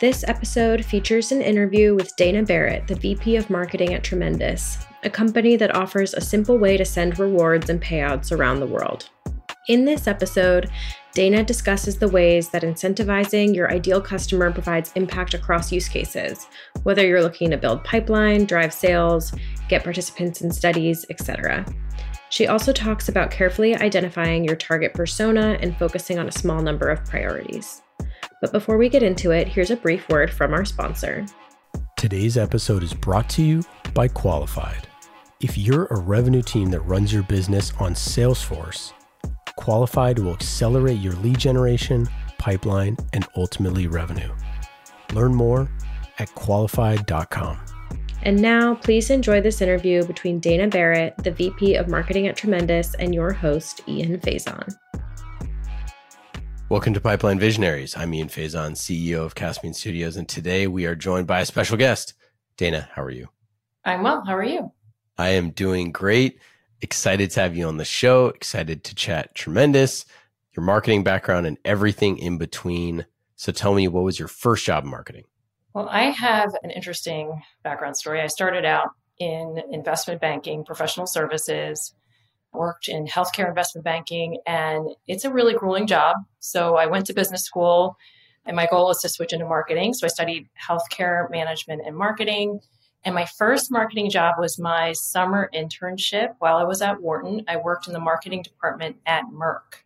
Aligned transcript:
This 0.00 0.24
episode 0.26 0.82
features 0.82 1.30
an 1.30 1.42
interview 1.42 1.94
with 1.94 2.16
Dana 2.16 2.42
Barrett, 2.42 2.86
the 2.86 2.94
VP 2.94 3.36
of 3.36 3.50
Marketing 3.50 3.92
at 3.92 4.02
Tremendous, 4.02 4.78
a 5.04 5.10
company 5.10 5.56
that 5.56 5.76
offers 5.76 6.14
a 6.14 6.22
simple 6.22 6.56
way 6.56 6.78
to 6.78 6.86
send 6.86 7.18
rewards 7.18 7.68
and 7.68 7.82
payouts 7.82 8.32
around 8.34 8.60
the 8.60 8.66
world. 8.66 9.10
In 9.68 9.84
this 9.84 10.06
episode, 10.06 10.70
Dana 11.12 11.44
discusses 11.44 11.98
the 11.98 12.08
ways 12.08 12.48
that 12.48 12.62
incentivizing 12.62 13.54
your 13.54 13.70
ideal 13.70 14.00
customer 14.00 14.50
provides 14.50 14.90
impact 14.94 15.34
across 15.34 15.70
use 15.70 15.86
cases, 15.86 16.46
whether 16.82 17.06
you're 17.06 17.20
looking 17.20 17.50
to 17.50 17.58
build 17.58 17.84
pipeline, 17.84 18.46
drive 18.46 18.72
sales, 18.72 19.34
get 19.68 19.84
participants 19.84 20.40
in 20.40 20.50
studies, 20.50 21.04
etc. 21.10 21.66
She 22.30 22.46
also 22.46 22.72
talks 22.72 23.10
about 23.10 23.30
carefully 23.30 23.76
identifying 23.76 24.44
your 24.44 24.56
target 24.56 24.94
persona 24.94 25.58
and 25.60 25.76
focusing 25.76 26.18
on 26.18 26.26
a 26.26 26.32
small 26.32 26.62
number 26.62 26.88
of 26.88 27.04
priorities. 27.04 27.82
But 28.40 28.52
before 28.52 28.78
we 28.78 28.88
get 28.88 29.02
into 29.02 29.30
it, 29.30 29.48
here's 29.48 29.70
a 29.70 29.76
brief 29.76 30.08
word 30.08 30.30
from 30.32 30.54
our 30.54 30.64
sponsor. 30.64 31.26
Today's 31.96 32.38
episode 32.38 32.82
is 32.82 32.94
brought 32.94 33.28
to 33.30 33.42
you 33.42 33.62
by 33.92 34.08
Qualified. 34.08 34.88
If 35.40 35.58
you're 35.58 35.86
a 35.86 36.00
revenue 36.00 36.42
team 36.42 36.70
that 36.70 36.80
runs 36.80 37.12
your 37.12 37.22
business 37.22 37.72
on 37.78 37.92
Salesforce, 37.92 38.92
Qualified 39.56 40.18
will 40.18 40.32
accelerate 40.32 41.00
your 41.00 41.12
lead 41.14 41.38
generation, 41.38 42.08
pipeline, 42.38 42.96
and 43.12 43.26
ultimately 43.36 43.86
revenue. 43.86 44.32
Learn 45.12 45.34
more 45.34 45.70
at 46.18 46.34
qualified.com. 46.34 47.58
And 48.22 48.40
now, 48.40 48.74
please 48.74 49.10
enjoy 49.10 49.40
this 49.40 49.60
interview 49.60 50.04
between 50.04 50.40
Dana 50.40 50.68
Barrett, 50.68 51.16
the 51.18 51.30
VP 51.30 51.74
of 51.74 51.88
Marketing 51.88 52.26
at 52.26 52.36
Tremendous, 52.36 52.94
and 52.94 53.14
your 53.14 53.32
host, 53.32 53.82
Ian 53.88 54.18
Faison. 54.20 54.74
Welcome 56.70 56.94
to 56.94 57.00
Pipeline 57.00 57.40
Visionaries. 57.40 57.96
I'm 57.96 58.14
Ian 58.14 58.28
Faison, 58.28 58.76
CEO 58.76 59.24
of 59.24 59.34
Caspian 59.34 59.74
Studios, 59.74 60.16
and 60.16 60.28
today 60.28 60.68
we 60.68 60.86
are 60.86 60.94
joined 60.94 61.26
by 61.26 61.40
a 61.40 61.44
special 61.44 61.76
guest. 61.76 62.14
Dana, 62.56 62.88
how 62.92 63.02
are 63.02 63.10
you? 63.10 63.28
I'm 63.84 64.04
well. 64.04 64.22
How 64.24 64.36
are 64.36 64.44
you? 64.44 64.70
I 65.18 65.30
am 65.30 65.50
doing 65.50 65.90
great. 65.90 66.38
Excited 66.80 67.32
to 67.32 67.40
have 67.40 67.56
you 67.56 67.66
on 67.66 67.78
the 67.78 67.84
show. 67.84 68.28
Excited 68.28 68.84
to 68.84 68.94
chat 68.94 69.34
tremendous, 69.34 70.06
your 70.56 70.64
marketing 70.64 71.02
background 71.02 71.48
and 71.48 71.58
everything 71.64 72.18
in 72.18 72.38
between. 72.38 73.04
So 73.34 73.50
tell 73.50 73.74
me, 73.74 73.88
what 73.88 74.04
was 74.04 74.20
your 74.20 74.28
first 74.28 74.64
job 74.64 74.84
in 74.84 74.90
marketing? 74.90 75.24
Well, 75.74 75.88
I 75.90 76.04
have 76.10 76.54
an 76.62 76.70
interesting 76.70 77.42
background 77.64 77.96
story. 77.96 78.20
I 78.20 78.28
started 78.28 78.64
out 78.64 78.90
in 79.18 79.60
investment 79.72 80.20
banking, 80.20 80.64
professional 80.64 81.08
services, 81.08 81.96
worked 82.52 82.88
in 82.88 83.06
healthcare 83.06 83.48
investment 83.48 83.84
banking, 83.84 84.38
and 84.46 84.90
it's 85.06 85.24
a 85.24 85.32
really 85.32 85.54
grueling 85.54 85.86
job. 85.86 86.16
So 86.40 86.76
I 86.76 86.86
went 86.86 87.06
to 87.06 87.14
business 87.14 87.44
school, 87.44 87.96
and 88.44 88.56
my 88.56 88.66
goal 88.66 88.86
was 88.86 89.00
to 89.02 89.08
switch 89.08 89.32
into 89.32 89.46
marketing. 89.46 89.94
So 89.94 90.06
I 90.06 90.08
studied 90.08 90.48
healthcare 90.68 91.30
management 91.30 91.82
and 91.86 91.96
marketing. 91.96 92.60
And 93.04 93.14
my 93.14 93.24
first 93.24 93.70
marketing 93.70 94.10
job 94.10 94.34
was 94.38 94.58
my 94.58 94.92
summer 94.92 95.48
internship 95.54 96.34
while 96.38 96.56
I 96.56 96.64
was 96.64 96.82
at 96.82 97.00
Wharton. 97.00 97.42
I 97.48 97.56
worked 97.56 97.86
in 97.86 97.94
the 97.94 98.00
marketing 98.00 98.42
department 98.42 98.96
at 99.06 99.24
Merck. 99.32 99.84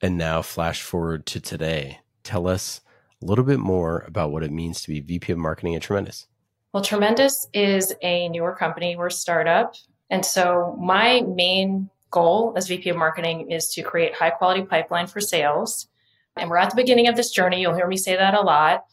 And 0.00 0.16
now, 0.16 0.42
flash 0.42 0.82
forward 0.82 1.26
to 1.26 1.40
today. 1.40 2.00
Tell 2.22 2.46
us 2.46 2.80
a 3.22 3.24
little 3.24 3.44
bit 3.44 3.58
more 3.58 4.04
about 4.06 4.30
what 4.30 4.42
it 4.42 4.52
means 4.52 4.82
to 4.82 4.88
be 4.88 5.00
VP 5.00 5.32
of 5.32 5.38
Marketing 5.38 5.74
at 5.74 5.82
Tremendous. 5.82 6.26
Well, 6.72 6.82
Tremendous 6.82 7.48
is 7.54 7.94
a 8.02 8.28
newer 8.28 8.54
company. 8.54 8.96
We're 8.96 9.06
a 9.06 9.12
startup. 9.12 9.74
And 10.10 10.24
so 10.24 10.76
my 10.80 11.22
main 11.22 11.90
goal 12.14 12.54
as 12.56 12.68
VP 12.68 12.88
of 12.90 12.96
marketing 12.96 13.50
is 13.50 13.68
to 13.70 13.82
create 13.82 14.14
high 14.14 14.30
quality 14.30 14.62
pipeline 14.62 15.08
for 15.08 15.20
sales. 15.20 15.88
And 16.36 16.48
we're 16.48 16.56
at 16.56 16.70
the 16.70 16.76
beginning 16.76 17.08
of 17.08 17.16
this 17.16 17.30
journey. 17.30 17.60
You'll 17.60 17.74
hear 17.74 17.88
me 17.88 17.96
say 17.96 18.16
that 18.16 18.34
a 18.34 18.40
lot. 18.40 18.84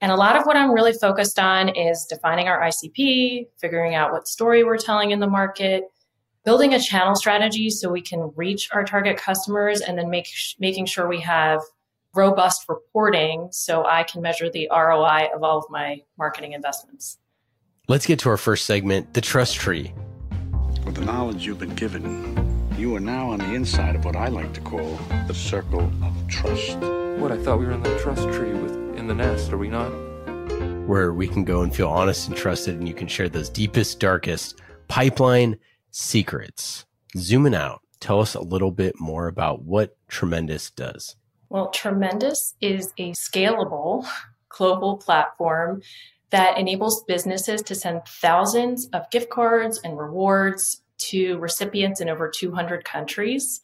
And 0.00 0.10
a 0.10 0.16
lot 0.16 0.36
of 0.36 0.46
what 0.46 0.56
I'm 0.56 0.72
really 0.72 0.94
focused 0.94 1.38
on 1.38 1.68
is 1.68 2.06
defining 2.08 2.48
our 2.48 2.58
ICP, 2.62 3.48
figuring 3.60 3.94
out 3.94 4.12
what 4.12 4.26
story 4.26 4.64
we're 4.64 4.78
telling 4.78 5.10
in 5.10 5.20
the 5.20 5.26
market, 5.26 5.84
building 6.42 6.72
a 6.72 6.80
channel 6.80 7.14
strategy 7.14 7.68
so 7.68 7.90
we 7.90 8.00
can 8.00 8.32
reach 8.34 8.70
our 8.72 8.82
target 8.82 9.18
customers, 9.18 9.82
and 9.82 9.98
then 9.98 10.08
make, 10.08 10.28
making 10.58 10.86
sure 10.86 11.06
we 11.06 11.20
have 11.20 11.60
robust 12.14 12.64
reporting 12.66 13.48
so 13.52 13.84
I 13.84 14.04
can 14.04 14.22
measure 14.22 14.50
the 14.50 14.68
ROI 14.72 15.28
of 15.34 15.42
all 15.42 15.58
of 15.58 15.64
my 15.68 16.00
marketing 16.18 16.52
investments. 16.52 17.18
Let's 17.88 18.06
get 18.06 18.18
to 18.20 18.30
our 18.30 18.38
first 18.38 18.64
segment 18.64 19.12
the 19.12 19.20
trust 19.20 19.56
tree. 19.56 19.92
With 20.86 20.94
the 20.94 21.04
knowledge 21.04 21.44
you've 21.44 21.58
been 21.58 21.74
given, 21.74 22.49
you 22.80 22.96
are 22.96 23.00
now 23.00 23.28
on 23.28 23.38
the 23.38 23.52
inside 23.52 23.94
of 23.94 24.06
what 24.06 24.16
I 24.16 24.28
like 24.28 24.54
to 24.54 24.60
call 24.62 24.98
the 25.26 25.34
circle 25.34 25.92
of 26.02 26.28
trust. 26.28 26.78
What 27.20 27.30
I 27.30 27.36
thought 27.36 27.58
we 27.58 27.66
were 27.66 27.72
in 27.72 27.82
the 27.82 27.98
trust 27.98 28.22
tree 28.30 28.54
with 28.54 28.96
in 28.96 29.06
the 29.06 29.14
nest, 29.14 29.52
are 29.52 29.58
we 29.58 29.68
not? 29.68 29.90
Where 30.86 31.12
we 31.12 31.28
can 31.28 31.44
go 31.44 31.60
and 31.60 31.76
feel 31.76 31.90
honest 31.90 32.28
and 32.28 32.36
trusted, 32.36 32.78
and 32.78 32.88
you 32.88 32.94
can 32.94 33.06
share 33.06 33.28
those 33.28 33.50
deepest, 33.50 34.00
darkest 34.00 34.62
pipeline 34.88 35.58
secrets. 35.90 36.86
Zooming 37.18 37.54
out, 37.54 37.82
tell 38.00 38.18
us 38.18 38.34
a 38.34 38.40
little 38.40 38.70
bit 38.70 38.98
more 38.98 39.26
about 39.26 39.62
what 39.62 39.94
Tremendous 40.08 40.70
does. 40.70 41.16
Well, 41.50 41.68
Tremendous 41.68 42.54
is 42.62 42.94
a 42.96 43.12
scalable 43.12 44.08
global 44.48 44.96
platform 44.96 45.82
that 46.30 46.56
enables 46.56 47.04
businesses 47.04 47.60
to 47.62 47.74
send 47.74 48.06
thousands 48.06 48.88
of 48.94 49.10
gift 49.10 49.28
cards 49.28 49.78
and 49.84 49.98
rewards 49.98 50.79
to 51.08 51.38
recipients 51.38 52.00
in 52.00 52.08
over 52.08 52.28
200 52.28 52.84
countries. 52.84 53.60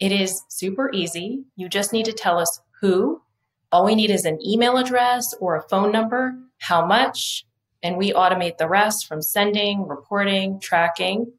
It 0.00 0.12
is 0.12 0.42
super 0.48 0.90
easy. 0.92 1.44
You 1.56 1.68
just 1.68 1.92
need 1.92 2.06
to 2.06 2.12
tell 2.12 2.38
us 2.38 2.60
who. 2.80 3.22
All 3.72 3.84
we 3.84 3.94
need 3.94 4.10
is 4.10 4.24
an 4.24 4.38
email 4.44 4.76
address 4.76 5.34
or 5.40 5.56
a 5.56 5.68
phone 5.68 5.90
number, 5.90 6.34
how 6.58 6.86
much, 6.86 7.44
and 7.82 7.96
we 7.96 8.12
automate 8.12 8.58
the 8.58 8.68
rest 8.68 9.06
from 9.06 9.20
sending, 9.20 9.86
reporting, 9.86 10.60
tracking. 10.60 11.32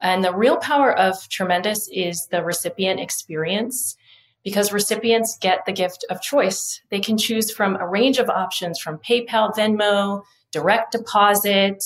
And 0.00 0.24
the 0.24 0.34
real 0.34 0.56
power 0.56 0.96
of 0.96 1.28
Tremendous 1.28 1.88
is 1.92 2.26
the 2.30 2.42
recipient 2.42 3.00
experience 3.00 3.96
because 4.44 4.72
recipients 4.72 5.36
get 5.38 5.64
the 5.66 5.72
gift 5.72 6.04
of 6.08 6.22
choice. 6.22 6.80
They 6.90 7.00
can 7.00 7.18
choose 7.18 7.52
from 7.52 7.76
a 7.76 7.86
range 7.86 8.18
of 8.18 8.30
options 8.30 8.78
from 8.78 8.98
PayPal, 8.98 9.54
Venmo, 9.54 10.22
direct 10.52 10.92
deposit, 10.92 11.84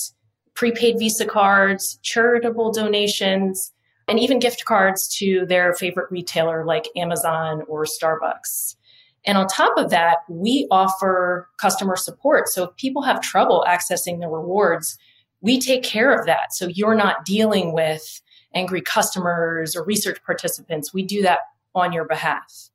prepaid 0.55 0.97
Visa 0.97 1.25
cards, 1.25 1.99
charitable 2.01 2.71
donations, 2.71 3.71
and 4.07 4.19
even 4.19 4.39
gift 4.39 4.65
cards 4.65 5.07
to 5.17 5.45
their 5.47 5.73
favorite 5.73 6.11
retailer 6.11 6.65
like 6.65 6.87
Amazon 6.95 7.63
or 7.67 7.85
Starbucks. 7.85 8.75
And 9.25 9.37
on 9.37 9.47
top 9.47 9.77
of 9.77 9.89
that, 9.89 10.19
we 10.29 10.67
offer 10.69 11.49
customer 11.57 11.95
support. 11.95 12.47
So 12.47 12.65
if 12.65 12.75
people 12.75 13.01
have 13.01 13.21
trouble 13.21 13.65
accessing 13.67 14.19
the 14.19 14.27
rewards, 14.27 14.97
we 15.41 15.59
take 15.59 15.83
care 15.83 16.17
of 16.17 16.25
that. 16.27 16.53
So 16.53 16.67
you're 16.67 16.95
not 16.95 17.25
dealing 17.25 17.73
with 17.73 18.21
angry 18.53 18.81
customers 18.81 19.75
or 19.75 19.83
research 19.83 20.19
participants. 20.23 20.93
We 20.93 21.03
do 21.03 21.21
that 21.23 21.39
on 21.73 21.91
your 21.91 22.05
behalf. 22.05 22.69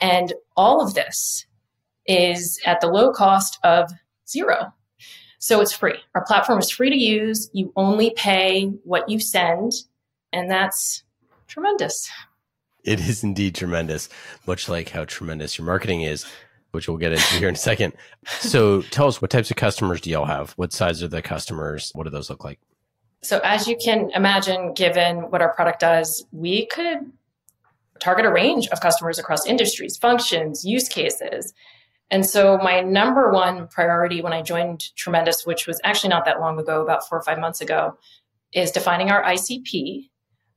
And 0.00 0.34
all 0.56 0.82
of 0.82 0.94
this 0.94 1.46
is 2.06 2.60
at 2.66 2.80
the 2.80 2.88
low 2.88 3.12
cost 3.12 3.58
of 3.64 3.90
zero. 4.28 4.72
So 5.46 5.60
it's 5.60 5.70
free. 5.70 5.94
Our 6.16 6.24
platform 6.24 6.58
is 6.58 6.70
free 6.70 6.90
to 6.90 6.96
use. 6.96 7.50
You 7.52 7.72
only 7.76 8.10
pay 8.10 8.64
what 8.82 9.08
you 9.08 9.20
send, 9.20 9.74
and 10.32 10.50
that's 10.50 11.04
tremendous. 11.46 12.10
It 12.82 12.98
is 12.98 13.22
indeed 13.22 13.54
tremendous, 13.54 14.08
much 14.48 14.68
like 14.68 14.88
how 14.88 15.04
tremendous 15.04 15.56
your 15.56 15.64
marketing 15.64 16.00
is, 16.00 16.26
which 16.72 16.88
we'll 16.88 16.96
get 16.96 17.12
into 17.12 17.34
here 17.34 17.48
in 17.48 17.54
a 17.54 17.58
second. 17.58 17.92
So 18.40 18.82
tell 18.82 19.06
us 19.06 19.22
what 19.22 19.30
types 19.30 19.52
of 19.52 19.56
customers 19.56 20.00
do 20.00 20.10
y'all 20.10 20.24
have? 20.24 20.50
What 20.54 20.72
size 20.72 21.00
are 21.04 21.06
the 21.06 21.22
customers? 21.22 21.92
What 21.94 22.02
do 22.02 22.10
those 22.10 22.28
look 22.28 22.42
like? 22.42 22.58
So 23.22 23.38
as 23.44 23.68
you 23.68 23.76
can 23.76 24.10
imagine, 24.16 24.74
given 24.74 25.30
what 25.30 25.42
our 25.42 25.54
product 25.54 25.78
does, 25.78 26.26
we 26.32 26.66
could 26.66 27.12
target 28.00 28.26
a 28.26 28.32
range 28.32 28.66
of 28.72 28.80
customers 28.80 29.20
across 29.20 29.46
industries, 29.46 29.96
functions, 29.96 30.64
use 30.64 30.88
cases. 30.88 31.54
And 32.10 32.24
so 32.24 32.58
my 32.58 32.80
number 32.82 33.32
one 33.32 33.66
priority 33.68 34.22
when 34.22 34.32
I 34.32 34.42
joined 34.42 34.94
Tremendous, 34.96 35.44
which 35.44 35.66
was 35.66 35.80
actually 35.82 36.10
not 36.10 36.24
that 36.24 36.40
long 36.40 36.58
ago, 36.58 36.82
about 36.82 37.08
four 37.08 37.18
or 37.18 37.22
five 37.22 37.38
months 37.38 37.60
ago, 37.60 37.98
is 38.52 38.70
defining 38.70 39.10
our 39.10 39.24
ICP. 39.24 40.08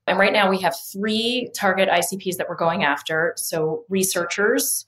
And 0.05 0.19
right 0.19 0.33
now 0.33 0.49
we 0.49 0.59
have 0.61 0.75
three 0.91 1.49
target 1.55 1.89
ICPs 1.89 2.37
that 2.37 2.47
we're 2.49 2.55
going 2.55 2.83
after. 2.83 3.33
So 3.37 3.83
researchers, 3.89 4.85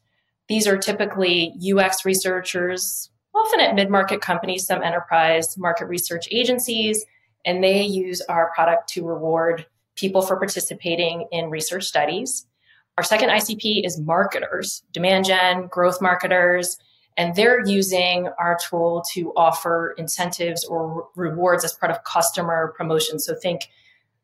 these 0.47 0.67
are 0.67 0.77
typically 0.77 1.53
UX 1.61 2.05
researchers, 2.05 3.09
often 3.33 3.59
at 3.59 3.75
mid 3.75 3.89
market 3.89 4.21
companies, 4.21 4.65
some 4.65 4.83
enterprise 4.83 5.57
market 5.57 5.85
research 5.85 6.27
agencies, 6.31 7.05
and 7.45 7.63
they 7.63 7.83
use 7.83 8.21
our 8.21 8.51
product 8.53 8.89
to 8.89 9.05
reward 9.05 9.65
people 9.95 10.21
for 10.21 10.37
participating 10.37 11.27
in 11.31 11.49
research 11.49 11.85
studies. 11.85 12.45
Our 13.01 13.05
second 13.05 13.29
ICP 13.29 13.83
is 13.83 13.99
marketers, 13.99 14.83
demand 14.91 15.25
gen, 15.25 15.65
growth 15.65 16.03
marketers, 16.03 16.77
and 17.17 17.35
they're 17.35 17.65
using 17.65 18.29
our 18.37 18.59
tool 18.69 19.03
to 19.13 19.33
offer 19.35 19.95
incentives 19.97 20.63
or 20.65 21.07
rewards 21.15 21.65
as 21.65 21.73
part 21.73 21.91
of 21.91 22.03
customer 22.03 22.75
promotion. 22.77 23.17
So 23.17 23.33
think 23.33 23.69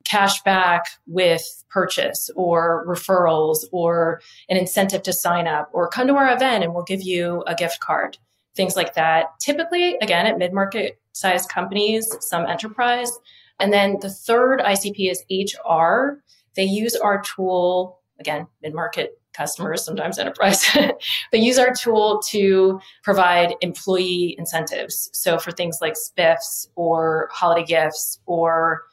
cash 0.05 0.43
back 0.43 0.83
with 1.07 1.41
purchase 1.71 2.29
or 2.35 2.85
referrals 2.87 3.65
or 3.71 4.21
an 4.47 4.57
incentive 4.57 5.01
to 5.01 5.11
sign 5.11 5.47
up 5.47 5.71
or 5.73 5.87
come 5.87 6.05
to 6.05 6.13
our 6.13 6.31
event 6.31 6.63
and 6.63 6.75
we'll 6.75 6.83
give 6.83 7.01
you 7.01 7.43
a 7.47 7.55
gift 7.55 7.79
card, 7.79 8.19
things 8.55 8.75
like 8.75 8.93
that. 8.93 9.39
Typically, 9.39 9.97
again, 10.03 10.27
at 10.27 10.37
mid 10.37 10.53
market 10.53 11.01
sized 11.13 11.49
companies, 11.49 12.15
some 12.19 12.45
enterprise. 12.45 13.11
And 13.59 13.73
then 13.73 13.97
the 14.01 14.11
third 14.11 14.59
ICP 14.59 15.09
is 15.09 15.23
HR. 15.31 16.21
They 16.55 16.65
use 16.65 16.95
our 16.95 17.23
tool, 17.23 17.97
again, 18.19 18.47
mid 18.61 18.73
market 18.73 19.19
customers, 19.33 19.85
sometimes 19.85 20.17
enterprise. 20.17 20.65
they 21.31 21.37
use 21.37 21.59
our 21.59 21.73
tool 21.73 22.21
to 22.29 22.79
provide 23.03 23.55
employee 23.61 24.35
incentives. 24.37 25.09
So 25.13 25.37
for 25.37 25.51
things 25.51 25.77
like 25.79 25.93
spiffs 25.93 26.67
or 26.75 27.29
holiday 27.31 27.63
gifts 27.63 28.19
or 28.25 28.83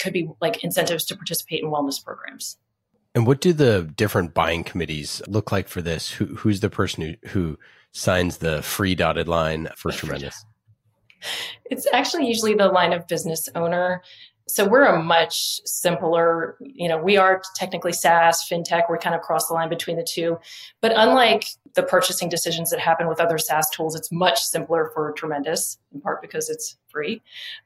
could 0.00 0.12
be 0.12 0.30
like 0.40 0.64
incentives 0.64 1.04
to 1.06 1.16
participate 1.16 1.62
in 1.62 1.70
wellness 1.70 2.02
programs. 2.02 2.56
And 3.14 3.26
what 3.26 3.40
do 3.40 3.52
the 3.52 3.90
different 3.96 4.34
buying 4.34 4.64
committees 4.64 5.20
look 5.26 5.52
like 5.52 5.68
for 5.68 5.82
this? 5.82 6.10
Who, 6.12 6.26
who's 6.26 6.60
the 6.60 6.70
person 6.70 7.02
who, 7.02 7.28
who 7.30 7.58
signs 7.92 8.38
the 8.38 8.62
free 8.62 8.94
dotted 8.94 9.28
line 9.28 9.68
for 9.76 9.90
Tremendous? 9.92 10.44
It's 11.70 11.86
actually 11.92 12.26
usually 12.26 12.54
the 12.54 12.68
line 12.68 12.92
of 12.92 13.06
business 13.06 13.48
owner. 13.54 14.02
So 14.50 14.66
we're 14.66 14.84
a 14.84 15.00
much 15.00 15.60
simpler, 15.64 16.56
you 16.60 16.88
know, 16.88 16.98
we 16.98 17.16
are 17.16 17.40
technically 17.54 17.92
SaaS, 17.92 18.46
fintech, 18.50 18.84
we're 18.88 18.98
kind 18.98 19.14
of 19.14 19.20
cross 19.20 19.46
the 19.46 19.54
line 19.54 19.68
between 19.68 19.96
the 19.96 20.02
two. 20.02 20.38
But 20.80 20.92
unlike 20.96 21.44
the 21.74 21.84
purchasing 21.84 22.28
decisions 22.28 22.70
that 22.70 22.80
happen 22.80 23.08
with 23.08 23.20
other 23.20 23.38
SaaS 23.38 23.70
tools, 23.70 23.94
it's 23.94 24.10
much 24.10 24.40
simpler 24.40 24.90
for 24.92 25.12
Tremendous, 25.12 25.78
in 25.94 26.00
part 26.00 26.20
because 26.20 26.50
it's 26.50 26.76
free. 26.88 27.22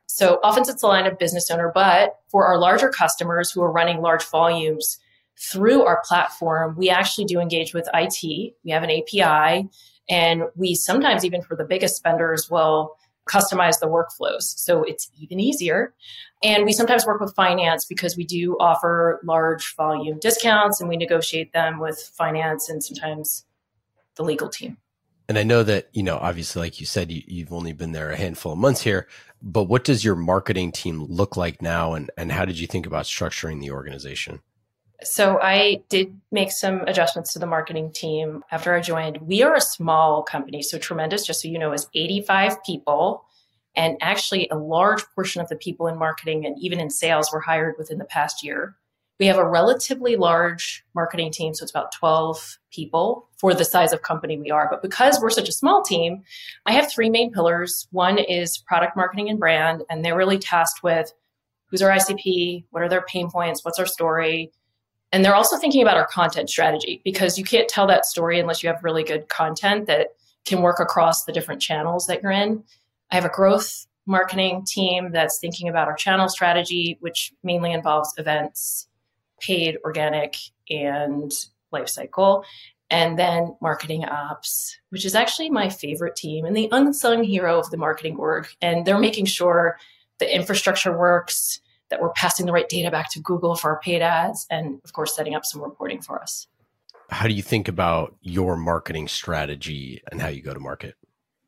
So 0.06 0.40
often 0.42 0.64
it's 0.64 0.82
the 0.82 0.86
line 0.86 1.06
of 1.06 1.18
business 1.18 1.50
owner, 1.50 1.72
but 1.74 2.18
for 2.28 2.44
our 2.46 2.58
larger 2.58 2.90
customers 2.90 3.50
who 3.50 3.62
are 3.62 3.72
running 3.72 4.02
large 4.02 4.24
volumes 4.24 4.98
through 5.36 5.84
our 5.84 6.02
platform, 6.04 6.76
we 6.76 6.90
actually 6.90 7.24
do 7.24 7.40
engage 7.40 7.72
with 7.72 7.88
IT. 7.94 8.54
We 8.62 8.70
have 8.70 8.82
an 8.82 8.90
API, 8.90 9.68
and 10.10 10.42
we 10.54 10.74
sometimes, 10.74 11.24
even 11.24 11.40
for 11.40 11.56
the 11.56 11.64
biggest 11.64 11.96
spenders, 11.96 12.50
will 12.50 12.96
customize 13.26 13.80
the 13.80 13.86
workflows. 13.86 14.42
So 14.42 14.82
it's 14.82 15.10
even 15.18 15.40
easier. 15.40 15.94
And 16.42 16.64
we 16.64 16.72
sometimes 16.72 17.06
work 17.06 17.20
with 17.20 17.34
finance 17.34 17.84
because 17.84 18.16
we 18.16 18.24
do 18.24 18.56
offer 18.60 19.20
large 19.24 19.74
volume 19.76 20.18
discounts 20.18 20.80
and 20.80 20.88
we 20.88 20.96
negotiate 20.96 21.52
them 21.52 21.78
with 21.78 21.98
finance 22.16 22.68
and 22.68 22.84
sometimes 22.84 23.44
the 24.16 24.24
legal 24.24 24.48
team. 24.48 24.76
And 25.26 25.38
I 25.38 25.42
know 25.42 25.62
that, 25.62 25.88
you 25.94 26.02
know, 26.02 26.18
obviously, 26.18 26.60
like 26.60 26.80
you 26.80 26.86
said, 26.86 27.10
you, 27.10 27.44
have 27.44 27.52
only 27.52 27.72
been 27.72 27.92
there 27.92 28.10
a 28.10 28.16
handful 28.16 28.52
of 28.52 28.58
months 28.58 28.82
here, 28.82 29.08
but 29.40 29.64
what 29.64 29.84
does 29.84 30.04
your 30.04 30.16
marketing 30.16 30.70
team 30.70 31.02
look 31.04 31.36
like 31.36 31.62
now? 31.62 31.94
And, 31.94 32.10
and 32.18 32.30
how 32.30 32.44
did 32.44 32.58
you 32.58 32.66
think 32.66 32.84
about 32.84 33.06
structuring 33.06 33.60
the 33.60 33.70
organization? 33.70 34.40
So 35.04 35.38
I 35.40 35.82
did 35.88 36.18
make 36.32 36.50
some 36.50 36.80
adjustments 36.82 37.32
to 37.32 37.38
the 37.38 37.46
marketing 37.46 37.92
team 37.92 38.42
after 38.50 38.74
I 38.74 38.80
joined. 38.80 39.18
We 39.18 39.42
are 39.42 39.54
a 39.54 39.60
small 39.60 40.22
company, 40.22 40.62
so 40.62 40.78
tremendous, 40.78 41.26
just 41.26 41.42
so 41.42 41.48
you 41.48 41.58
know, 41.58 41.72
is 41.72 41.88
85 41.94 42.62
people. 42.64 43.24
And 43.76 43.96
actually, 44.00 44.48
a 44.50 44.56
large 44.56 45.02
portion 45.14 45.40
of 45.40 45.48
the 45.48 45.56
people 45.56 45.88
in 45.88 45.98
marketing 45.98 46.46
and 46.46 46.56
even 46.58 46.80
in 46.80 46.90
sales 46.90 47.32
were 47.32 47.40
hired 47.40 47.74
within 47.76 47.98
the 47.98 48.04
past 48.04 48.44
year. 48.44 48.76
We 49.20 49.26
have 49.26 49.36
a 49.36 49.48
relatively 49.48 50.16
large 50.16 50.84
marketing 50.94 51.30
team, 51.30 51.54
so 51.54 51.62
it's 51.62 51.70
about 51.70 51.92
12 51.92 52.58
people 52.72 53.28
for 53.36 53.54
the 53.54 53.64
size 53.64 53.92
of 53.92 54.02
company 54.02 54.38
we 54.38 54.50
are. 54.50 54.68
But 54.68 54.82
because 54.82 55.20
we're 55.20 55.30
such 55.30 55.48
a 55.48 55.52
small 55.52 55.82
team, 55.82 56.22
I 56.66 56.72
have 56.72 56.90
three 56.90 57.10
main 57.10 57.32
pillars. 57.32 57.86
One 57.92 58.18
is 58.18 58.58
product 58.58 58.96
marketing 58.96 59.28
and 59.28 59.38
brand, 59.38 59.82
and 59.88 60.04
they're 60.04 60.16
really 60.16 60.38
tasked 60.38 60.82
with 60.82 61.12
who's 61.66 61.82
our 61.82 61.90
ICP, 61.90 62.64
what 62.70 62.82
are 62.82 62.88
their 62.88 63.02
pain 63.02 63.30
points, 63.30 63.64
what's 63.64 63.78
our 63.78 63.86
story, 63.86 64.52
and 65.14 65.24
they're 65.24 65.36
also 65.36 65.56
thinking 65.56 65.80
about 65.80 65.96
our 65.96 66.08
content 66.08 66.50
strategy 66.50 67.00
because 67.04 67.38
you 67.38 67.44
can't 67.44 67.68
tell 67.68 67.86
that 67.86 68.04
story 68.04 68.40
unless 68.40 68.64
you 68.64 68.68
have 68.68 68.82
really 68.82 69.04
good 69.04 69.28
content 69.28 69.86
that 69.86 70.08
can 70.44 70.60
work 70.60 70.80
across 70.80 71.24
the 71.24 71.32
different 71.32 71.62
channels 71.62 72.06
that 72.06 72.20
you're 72.20 72.32
in. 72.32 72.64
I 73.12 73.14
have 73.14 73.24
a 73.24 73.28
growth 73.28 73.86
marketing 74.06 74.64
team 74.66 75.12
that's 75.12 75.38
thinking 75.38 75.68
about 75.68 75.86
our 75.86 75.94
channel 75.94 76.28
strategy, 76.28 76.98
which 76.98 77.32
mainly 77.44 77.70
involves 77.70 78.12
events, 78.18 78.88
paid, 79.40 79.78
organic, 79.84 80.34
and 80.68 81.30
lifecycle. 81.72 82.42
And 82.90 83.16
then 83.16 83.56
marketing 83.62 84.04
ops, 84.06 84.76
which 84.88 85.04
is 85.04 85.14
actually 85.14 85.48
my 85.48 85.68
favorite 85.68 86.16
team 86.16 86.44
and 86.44 86.56
the 86.56 86.68
unsung 86.72 87.22
hero 87.22 87.60
of 87.60 87.70
the 87.70 87.76
marketing 87.76 88.16
org. 88.16 88.48
And 88.60 88.84
they're 88.84 88.98
making 88.98 89.26
sure 89.26 89.78
the 90.18 90.34
infrastructure 90.34 90.96
works, 90.98 91.60
that 91.90 92.00
we're 92.00 92.12
passing 92.12 92.46
the 92.46 92.52
right 92.52 92.68
data 92.68 92.90
back 92.90 93.10
to 93.12 93.20
Google 93.20 93.54
for 93.54 93.70
our 93.70 93.80
paid 93.80 94.02
ads, 94.02 94.46
and 94.50 94.80
of 94.84 94.92
course, 94.92 95.14
setting 95.14 95.34
up 95.34 95.44
some 95.44 95.62
reporting 95.62 96.00
for 96.00 96.20
us. 96.20 96.46
How 97.10 97.28
do 97.28 97.34
you 97.34 97.42
think 97.42 97.68
about 97.68 98.16
your 98.22 98.56
marketing 98.56 99.08
strategy 99.08 100.02
and 100.10 100.20
how 100.20 100.28
you 100.28 100.42
go 100.42 100.54
to 100.54 100.60
market? 100.60 100.94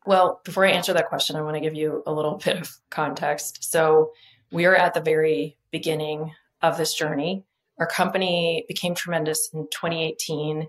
Well, 0.05 0.39
before 0.45 0.65
I 0.65 0.71
answer 0.71 0.93
that 0.93 1.09
question, 1.09 1.35
I 1.35 1.41
want 1.41 1.55
to 1.55 1.61
give 1.61 1.75
you 1.75 2.03
a 2.07 2.13
little 2.13 2.35
bit 2.45 2.57
of 2.57 2.71
context. 2.89 3.69
So, 3.69 4.11
we 4.49 4.65
are 4.65 4.75
at 4.75 4.93
the 4.93 5.01
very 5.01 5.57
beginning 5.71 6.31
of 6.61 6.77
this 6.77 6.93
journey. 6.93 7.43
Our 7.79 7.87
company 7.87 8.63
became 8.69 8.95
tremendous 8.95 9.49
in 9.53 9.67
2018, 9.71 10.67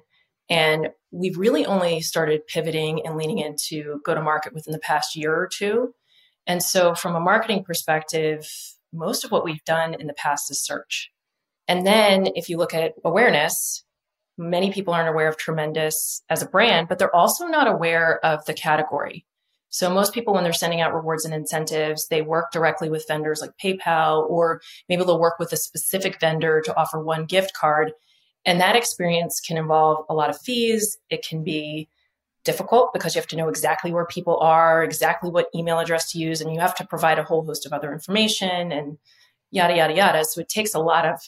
and 0.51 0.89
we've 1.13 1.39
really 1.39 1.65
only 1.65 2.01
started 2.01 2.47
pivoting 2.49 3.07
and 3.07 3.17
leaning 3.17 3.39
into 3.39 4.01
go 4.05 4.15
to 4.15 4.21
market 4.21 4.53
within 4.53 4.73
the 4.73 4.81
past 4.81 5.15
year 5.15 5.33
or 5.33 5.47
two. 5.47 5.95
And 6.47 6.63
so, 6.63 6.95
from 6.95 7.15
a 7.15 7.21
marketing 7.21 7.63
perspective, 7.63 8.49
most 8.93 9.25
of 9.25 9.31
what 9.31 9.45
we've 9.45 9.65
done 9.65 9.95
in 9.95 10.07
the 10.07 10.15
past 10.15 10.51
is 10.51 10.65
search. 10.65 11.11
And 11.67 11.87
then 11.87 12.29
if 12.35 12.49
you 12.49 12.57
look 12.57 12.75
at 12.75 12.95
awareness, 13.05 13.85
many 14.39 14.73
people 14.73 14.95
aren't 14.95 15.09
aware 15.09 15.29
of 15.29 15.37
Tremendous 15.37 16.23
as 16.31 16.43
a 16.43 16.49
brand, 16.49 16.89
but 16.89 16.99
they're 16.99 17.15
also 17.15 17.47
not 17.47 17.69
aware 17.69 18.25
of 18.25 18.45
the 18.47 18.55
category. 18.55 19.27
So 19.71 19.91
most 19.91 20.15
people, 20.15 20.33
when 20.33 20.45
they're 20.45 20.53
sending 20.55 20.81
out 20.81 20.95
rewards 20.95 21.27
and 21.27 21.35
incentives, 21.35 22.09
they 22.09 22.23
work 22.23 22.53
directly 22.53 22.89
with 22.89 23.07
vendors 23.07 23.43
like 23.43 23.51
PayPal, 23.63 24.29
or 24.31 24.63
maybe 24.89 25.05
they'll 25.05 25.21
work 25.21 25.39
with 25.39 25.53
a 25.53 25.59
specific 25.59 26.19
vendor 26.21 26.63
to 26.63 26.77
offer 26.77 27.03
one 27.03 27.27
gift 27.27 27.53
card. 27.53 27.93
And 28.47 28.61
that 28.61 28.77
experience 28.77 29.41
can 29.41 29.59
involve 29.59 30.07
a 30.09 30.15
lot 30.15 30.31
of 30.31 30.41
fees. 30.41 30.97
It 31.11 31.27
can 31.27 31.45
be 31.45 31.89
difficult 32.45 32.93
because 32.93 33.15
you 33.15 33.21
have 33.21 33.29
to 33.29 33.37
know 33.37 33.49
exactly 33.49 33.93
where 33.93 34.07
people 34.07 34.39
are, 34.39 34.83
exactly 34.83 35.31
what 35.31 35.49
email 35.55 35.79
address 35.79 36.13
to 36.13 36.19
use, 36.19 36.41
and 36.41 36.53
you 36.53 36.61
have 36.61 36.75
to 36.77 36.87
provide 36.87 37.19
a 37.19 37.25
whole 37.25 37.45
host 37.45 37.67
of 37.67 37.73
other 37.73 37.93
information 37.93 38.73
and 38.73 38.99
yada, 39.51 39.77
yada, 39.77 39.95
yada. 39.95 40.25
So 40.25 40.41
it 40.41 40.49
takes 40.49 40.75
a 40.75 40.79
lot 40.79 41.07
of 41.07 41.21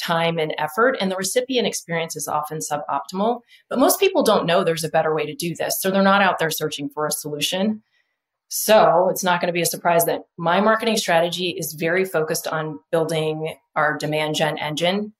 time 0.00 0.38
and 0.38 0.54
effort, 0.58 0.96
and 1.00 1.10
the 1.10 1.16
recipient 1.16 1.66
experience 1.66 2.16
is 2.16 2.26
often 2.26 2.58
suboptimal. 2.58 3.40
But 3.68 3.78
most 3.78 4.00
people 4.00 4.22
don't 4.22 4.46
know 4.46 4.64
there's 4.64 4.84
a 4.84 4.88
better 4.88 5.14
way 5.14 5.26
to 5.26 5.34
do 5.34 5.54
this. 5.54 5.80
So 5.80 5.90
they're 5.90 6.02
not 6.02 6.22
out 6.22 6.38
there 6.38 6.50
searching 6.50 6.88
for 6.88 7.06
a 7.06 7.12
solution. 7.12 7.82
So 8.48 9.08
it's 9.10 9.22
not 9.22 9.40
going 9.40 9.46
to 9.46 9.52
be 9.52 9.62
a 9.62 9.66
surprise 9.66 10.06
that 10.06 10.22
my 10.36 10.60
marketing 10.60 10.96
strategy 10.96 11.50
is 11.50 11.74
very 11.74 12.04
focused 12.04 12.48
on 12.48 12.80
building 12.90 13.54
our 13.76 13.96
demand 13.96 14.34
gen 14.34 14.58
engine. 14.58 15.12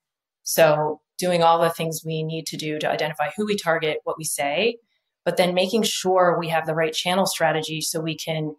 So 0.43 0.99
doing 1.17 1.43
all 1.43 1.61
the 1.61 1.69
things 1.69 2.01
we 2.05 2.23
need 2.23 2.47
to 2.47 2.57
do 2.57 2.79
to 2.79 2.89
identify 2.89 3.29
who 3.37 3.45
we 3.45 3.55
target, 3.55 3.99
what 4.03 4.17
we 4.17 4.25
say, 4.25 4.79
but 5.23 5.37
then 5.37 5.53
making 5.53 5.83
sure 5.83 6.37
we 6.39 6.49
have 6.49 6.65
the 6.65 6.73
right 6.73 6.93
channel 6.93 7.25
strategy 7.25 7.81
so 7.81 7.99
we 7.99 8.15
can 8.15 8.55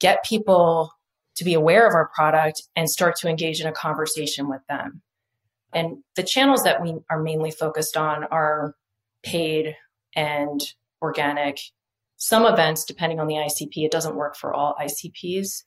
get 0.00 0.24
people 0.24 0.92
to 1.36 1.44
be 1.44 1.54
aware 1.54 1.86
of 1.86 1.94
our 1.94 2.10
product 2.14 2.62
and 2.76 2.90
start 2.90 3.16
to 3.16 3.28
engage 3.28 3.60
in 3.60 3.66
a 3.66 3.72
conversation 3.72 4.48
with 4.48 4.60
them. 4.68 5.02
And 5.72 5.98
the 6.16 6.22
channels 6.22 6.64
that 6.64 6.82
we 6.82 6.96
are 7.08 7.22
mainly 7.22 7.50
focused 7.50 7.96
on 7.96 8.24
are 8.24 8.74
paid 9.22 9.76
and 10.14 10.60
organic. 11.00 11.58
Some 12.16 12.44
events, 12.44 12.84
depending 12.84 13.18
on 13.18 13.26
the 13.26 13.34
ICP, 13.36 13.84
it 13.84 13.90
doesn't 13.90 14.16
work 14.16 14.36
for 14.36 14.52
all 14.52 14.76
ICPs. 14.80 15.62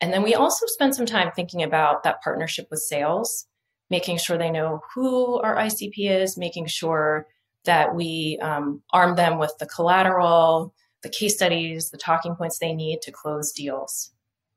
And 0.00 0.12
then 0.12 0.22
we 0.22 0.34
also 0.34 0.66
spend 0.66 0.94
some 0.94 1.06
time 1.06 1.30
thinking 1.34 1.62
about 1.62 2.04
that 2.04 2.22
partnership 2.22 2.68
with 2.70 2.80
sales, 2.80 3.46
making 3.90 4.18
sure 4.18 4.38
they 4.38 4.50
know 4.50 4.80
who 4.94 5.40
our 5.40 5.56
ICP 5.56 5.92
is, 5.98 6.38
making 6.38 6.66
sure 6.66 7.26
that 7.64 7.94
we 7.94 8.38
um, 8.42 8.82
arm 8.92 9.16
them 9.16 9.38
with 9.38 9.54
the 9.58 9.66
collateral, 9.66 10.74
the 11.02 11.08
case 11.08 11.34
studies, 11.34 11.90
the 11.90 11.98
talking 11.98 12.34
points 12.34 12.58
they 12.58 12.72
need 12.72 13.00
to 13.02 13.12
close 13.12 13.52
deals. 13.52 14.10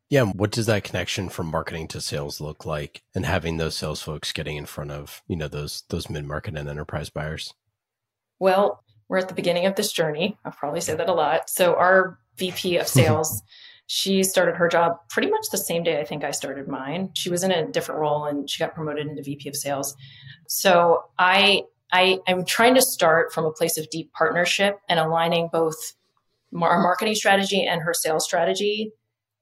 Yeah, 0.10 0.26
what 0.26 0.52
does 0.52 0.68
that 0.68 0.84
connection 0.84 1.30
from 1.30 1.48
marketing 1.48 1.88
to 1.90 2.02
sales 2.02 2.40
look 2.40 2.66
like 2.66 3.04
and 3.16 3.26
having 3.26 3.58
those 3.58 3.76
sales 3.76 4.02
folks 4.02 4.32
getting 4.32 4.58
in 4.58 4.66
front 4.66 4.92
of, 4.92 5.24
you 5.28 5.36
know, 5.36 5.48
those 5.48 5.84
those 5.90 6.10
mid-market 6.10 6.56
and 6.56 6.70
enterprise 6.70 7.10
buyers? 7.10 7.54
Well, 8.40 8.84
we're 9.08 9.18
at 9.18 9.28
the 9.28 9.34
beginning 9.34 9.66
of 9.66 9.76
this 9.76 9.92
journey. 9.92 10.38
I'll 10.46 10.52
probably 10.52 10.82
say 10.82 10.96
that 10.96 11.10
a 11.10 11.14
lot. 11.14 11.50
So 11.50 11.76
our 11.76 12.20
VP 12.38 12.78
of 12.78 12.88
sales. 13.00 13.42
she 13.88 14.24
started 14.24 14.56
her 14.56 14.68
job 14.68 14.98
pretty 15.10 15.30
much 15.30 15.48
the 15.52 15.58
same 15.58 15.84
day 15.84 16.00
I 16.00 16.06
think 16.06 16.24
I 16.24 16.32
started 16.32 16.68
mine. 16.68 17.12
She 17.14 17.30
was 17.30 17.44
in 17.44 17.52
a 17.52 17.68
different 17.68 18.00
role 18.00 18.26
and 18.26 18.50
she 18.50 18.60
got 18.60 18.76
promoted 18.76 19.08
into 19.08 19.24
VP 19.24 19.50
of 19.50 19.56
sales. 19.56 19.96
So 20.48 21.04
I 21.18 21.64
I 21.94 22.18
am 22.28 22.44
trying 22.44 22.74
to 22.74 22.82
start 22.82 23.32
from 23.32 23.46
a 23.46 23.52
place 23.52 23.78
of 23.78 23.88
deep 23.92 24.12
partnership 24.14 24.80
and 24.90 25.00
aligning 25.00 25.50
both 25.52 25.94
our 26.60 26.82
marketing 26.82 27.14
strategy 27.14 27.64
and 27.64 27.84
her 27.84 27.94
sales 27.94 28.26
strategy. 28.26 28.92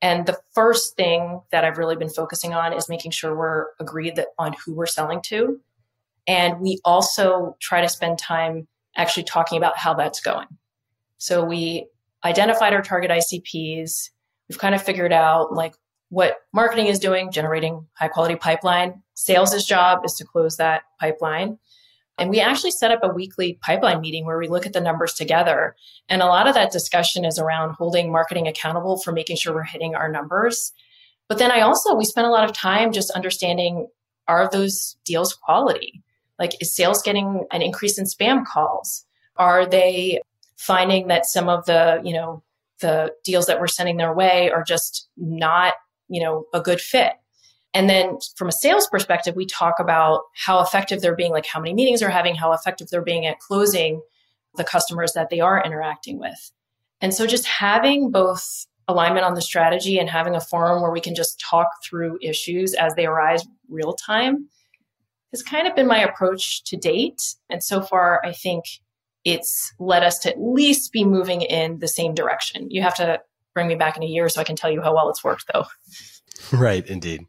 And 0.02 0.26
the 0.26 0.38
first 0.54 0.98
thing 0.98 1.42
that 1.52 1.64
I've 1.64 1.78
really 1.78 1.96
been 1.96 2.10
focusing 2.10 2.54
on 2.54 2.74
is 2.74 2.90
making 2.90 3.12
sure 3.12 3.36
we're 3.36 3.68
agreed 3.80 4.18
that 4.18 4.28
on 4.38 4.54
who 4.66 4.74
we're 4.74 4.86
selling 4.86 5.22
to. 5.28 5.62
And 6.28 6.60
we 6.60 6.80
also 6.84 7.56
try 7.62 7.80
to 7.80 7.88
spend 7.88 8.20
time 8.20 8.68
actually 8.98 9.24
talking 9.24 9.58
about 9.58 9.78
how 9.78 9.94
that's 9.94 10.20
going. 10.20 10.48
So 11.20 11.46
we 11.46 11.88
identified 12.26 12.74
our 12.74 12.82
target 12.82 13.12
ICPs. 13.12 14.10
We've 14.50 14.60
kind 14.60 14.76
of 14.76 14.84
figured 14.84 15.14
out 15.14 15.54
like 15.54 15.76
what 16.10 16.40
marketing 16.52 16.88
is 16.88 17.00
doing, 17.00 17.32
generating 17.32 17.88
high 17.94 18.10
quality 18.10 18.36
pipeline. 18.36 19.04
Sales' 19.14 19.64
job 19.64 20.02
is 20.04 20.16
to 20.16 20.26
close 20.26 20.58
that 20.58 20.84
pipeline. 21.00 21.58
And 22.18 22.30
we 22.30 22.42
oh, 22.42 22.44
actually 22.44 22.72
set 22.72 22.92
up 22.92 23.00
a 23.04 23.14
weekly 23.14 23.58
pipeline 23.62 24.02
meeting 24.02 24.26
where 24.26 24.38
we 24.38 24.48
look 24.48 24.66
at 24.66 24.74
the 24.74 24.82
numbers 24.82 25.14
together. 25.14 25.76
And 26.10 26.22
a 26.22 26.28
lot 26.28 26.48
of 26.48 26.54
that 26.54 26.72
discussion 26.72 27.26
is 27.26 27.40
around 27.40 27.76
holding 27.76 28.12
marketing 28.12 28.48
accountable 28.48 28.98
for 28.98 29.12
making 29.12 29.38
sure 29.38 29.54
we're 29.54 29.64
hitting 29.64 29.96
our 29.96 30.12
numbers. 30.12 30.72
But 31.28 31.38
then 31.38 31.52
I 31.52 31.62
also, 31.62 31.96
we 31.96 32.06
spent 32.06 32.28
a 32.28 32.32
lot 32.32 32.44
of 32.44 32.54
time 32.54 32.92
just 32.92 33.12
understanding 33.12 33.88
are 34.28 34.50
those 34.50 34.96
deals 35.06 35.34
quality? 35.34 36.04
Like, 36.40 36.62
is 36.62 36.76
sales 36.76 37.02
getting 37.02 37.46
an 37.52 37.62
increase 37.62 37.98
in 37.98 38.06
spam 38.06 38.46
calls? 38.46 39.06
Are 39.36 39.66
they 39.66 40.22
finding 40.58 41.08
that 41.08 41.26
some 41.26 41.50
of 41.50 41.66
the, 41.66 42.02
you 42.04 42.14
know, 42.14 42.44
the 42.82 43.14
deals 43.24 43.46
that 43.46 43.60
we're 43.60 43.68
sending 43.68 43.98
their 43.98 44.14
way 44.14 44.50
are 44.52 44.64
just 44.64 45.08
not, 45.18 45.74
you 46.08 46.22
know, 46.22 46.46
a 46.54 46.62
good 46.62 46.82
fit? 46.82 47.14
And 47.74 47.90
then 47.90 48.18
from 48.36 48.50
a 48.50 48.54
sales 48.54 48.88
perspective, 48.88 49.36
we 49.36 49.46
talk 49.46 49.76
about 49.80 50.24
how 50.36 50.62
effective 50.62 51.02
they're 51.02 51.16
being, 51.16 51.32
like 51.32 51.46
how 51.46 51.60
many 51.60 51.74
meetings 51.74 52.02
they're 52.02 52.10
having, 52.10 52.36
how 52.36 52.52
effective 52.52 52.90
they're 52.90 53.02
being 53.02 53.26
at 53.26 53.40
closing 53.40 54.02
the 54.56 54.64
customers 54.64 55.14
that 55.14 55.30
they 55.30 55.40
are 55.40 55.64
interacting 55.64 56.20
with. 56.20 56.52
And 57.00 57.14
so 57.14 57.26
just 57.26 57.48
having 57.48 58.12
both 58.12 58.68
alignment 58.88 59.26
on 59.26 59.36
the 59.36 59.42
strategy 59.42 59.98
and 59.98 60.10
having 60.10 60.36
a 60.36 60.42
forum 60.42 60.82
where 60.82 60.92
we 60.92 61.00
can 61.00 61.16
just 61.16 61.40
talk 61.40 61.68
through 61.84 62.20
issues 62.22 62.74
as 62.74 62.94
they 62.96 63.06
arise 63.06 63.46
real 63.70 63.94
time 63.94 64.50
has 65.32 65.42
kind 65.42 65.68
of 65.68 65.76
been 65.76 65.88
my 65.88 66.00
approach 66.00 66.64
to 66.66 66.76
date. 66.76 67.36
And 67.50 67.64
so 67.64 67.82
far, 67.82 68.22
I 68.26 68.34
think 68.34 68.66
it's 69.24 69.74
led 69.80 70.04
us 70.04 70.20
to 70.20 70.30
at 70.30 70.42
least 70.42 70.92
be 70.92 71.06
moving 71.06 71.42
in 71.42 71.80
the 71.80 71.88
same 71.88 72.14
direction. 72.14 72.70
You 72.70 72.82
have 72.82 72.96
to 72.96 73.22
bring 73.54 73.68
me 73.68 73.76
back 73.76 73.98
in 73.98 74.04
a 74.04 74.08
year 74.08 74.28
so 74.30 74.42
I 74.42 74.44
can 74.44 74.56
tell 74.56 74.72
you 74.72 74.82
how 74.82 74.94
well 74.94 75.10
it's 75.10 75.24
worked, 75.24 75.46
though. 75.54 75.66
Right, 76.52 76.86
indeed. 76.88 77.28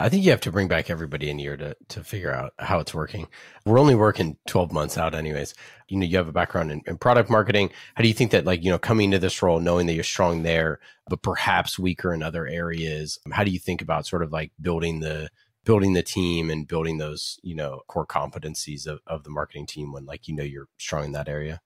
I 0.00 0.08
think 0.08 0.24
you 0.24 0.32
have 0.32 0.40
to 0.42 0.50
bring 0.50 0.66
back 0.66 0.90
everybody 0.90 1.30
in 1.30 1.38
here 1.38 1.56
to 1.56 1.76
to 1.90 2.02
figure 2.02 2.32
out 2.32 2.52
how 2.58 2.80
it's 2.80 2.94
working. 2.94 3.28
We're 3.64 3.78
only 3.78 3.94
working 3.94 4.36
12 4.48 4.72
months 4.72 4.98
out 4.98 5.14
anyways. 5.14 5.54
You 5.88 5.98
know, 5.98 6.06
you 6.06 6.16
have 6.16 6.26
a 6.26 6.32
background 6.32 6.72
in, 6.72 6.82
in, 6.86 6.98
product 6.98 7.30
marketing. 7.30 7.70
How 7.94 8.02
do 8.02 8.08
you 8.08 8.14
think 8.14 8.32
that 8.32 8.44
like, 8.44 8.64
you 8.64 8.70
know, 8.70 8.78
coming 8.78 9.06
into 9.06 9.20
this 9.20 9.40
role, 9.40 9.60
knowing 9.60 9.86
that 9.86 9.94
you're 9.94 10.02
strong 10.02 10.42
there, 10.42 10.80
but 11.08 11.22
perhaps 11.22 11.78
weaker 11.78 12.12
in 12.12 12.22
other 12.22 12.46
areas, 12.46 13.20
how 13.30 13.44
do 13.44 13.52
you 13.52 13.58
think 13.60 13.82
about 13.82 14.06
sort 14.06 14.22
of 14.22 14.32
like 14.32 14.50
building 14.60 14.98
the 15.00 15.30
building 15.64 15.92
the 15.92 16.02
team 16.02 16.50
and 16.50 16.68
building 16.68 16.98
those, 16.98 17.38
you 17.42 17.54
know, 17.54 17.80
core 17.86 18.06
competencies 18.06 18.86
of, 18.86 19.00
of 19.06 19.22
the 19.22 19.30
marketing 19.30 19.66
team 19.66 19.92
when 19.92 20.04
like 20.06 20.26
you 20.26 20.34
know 20.34 20.42
you're 20.42 20.68
strong 20.76 21.04
in 21.04 21.12
that 21.12 21.28
area? 21.28 21.60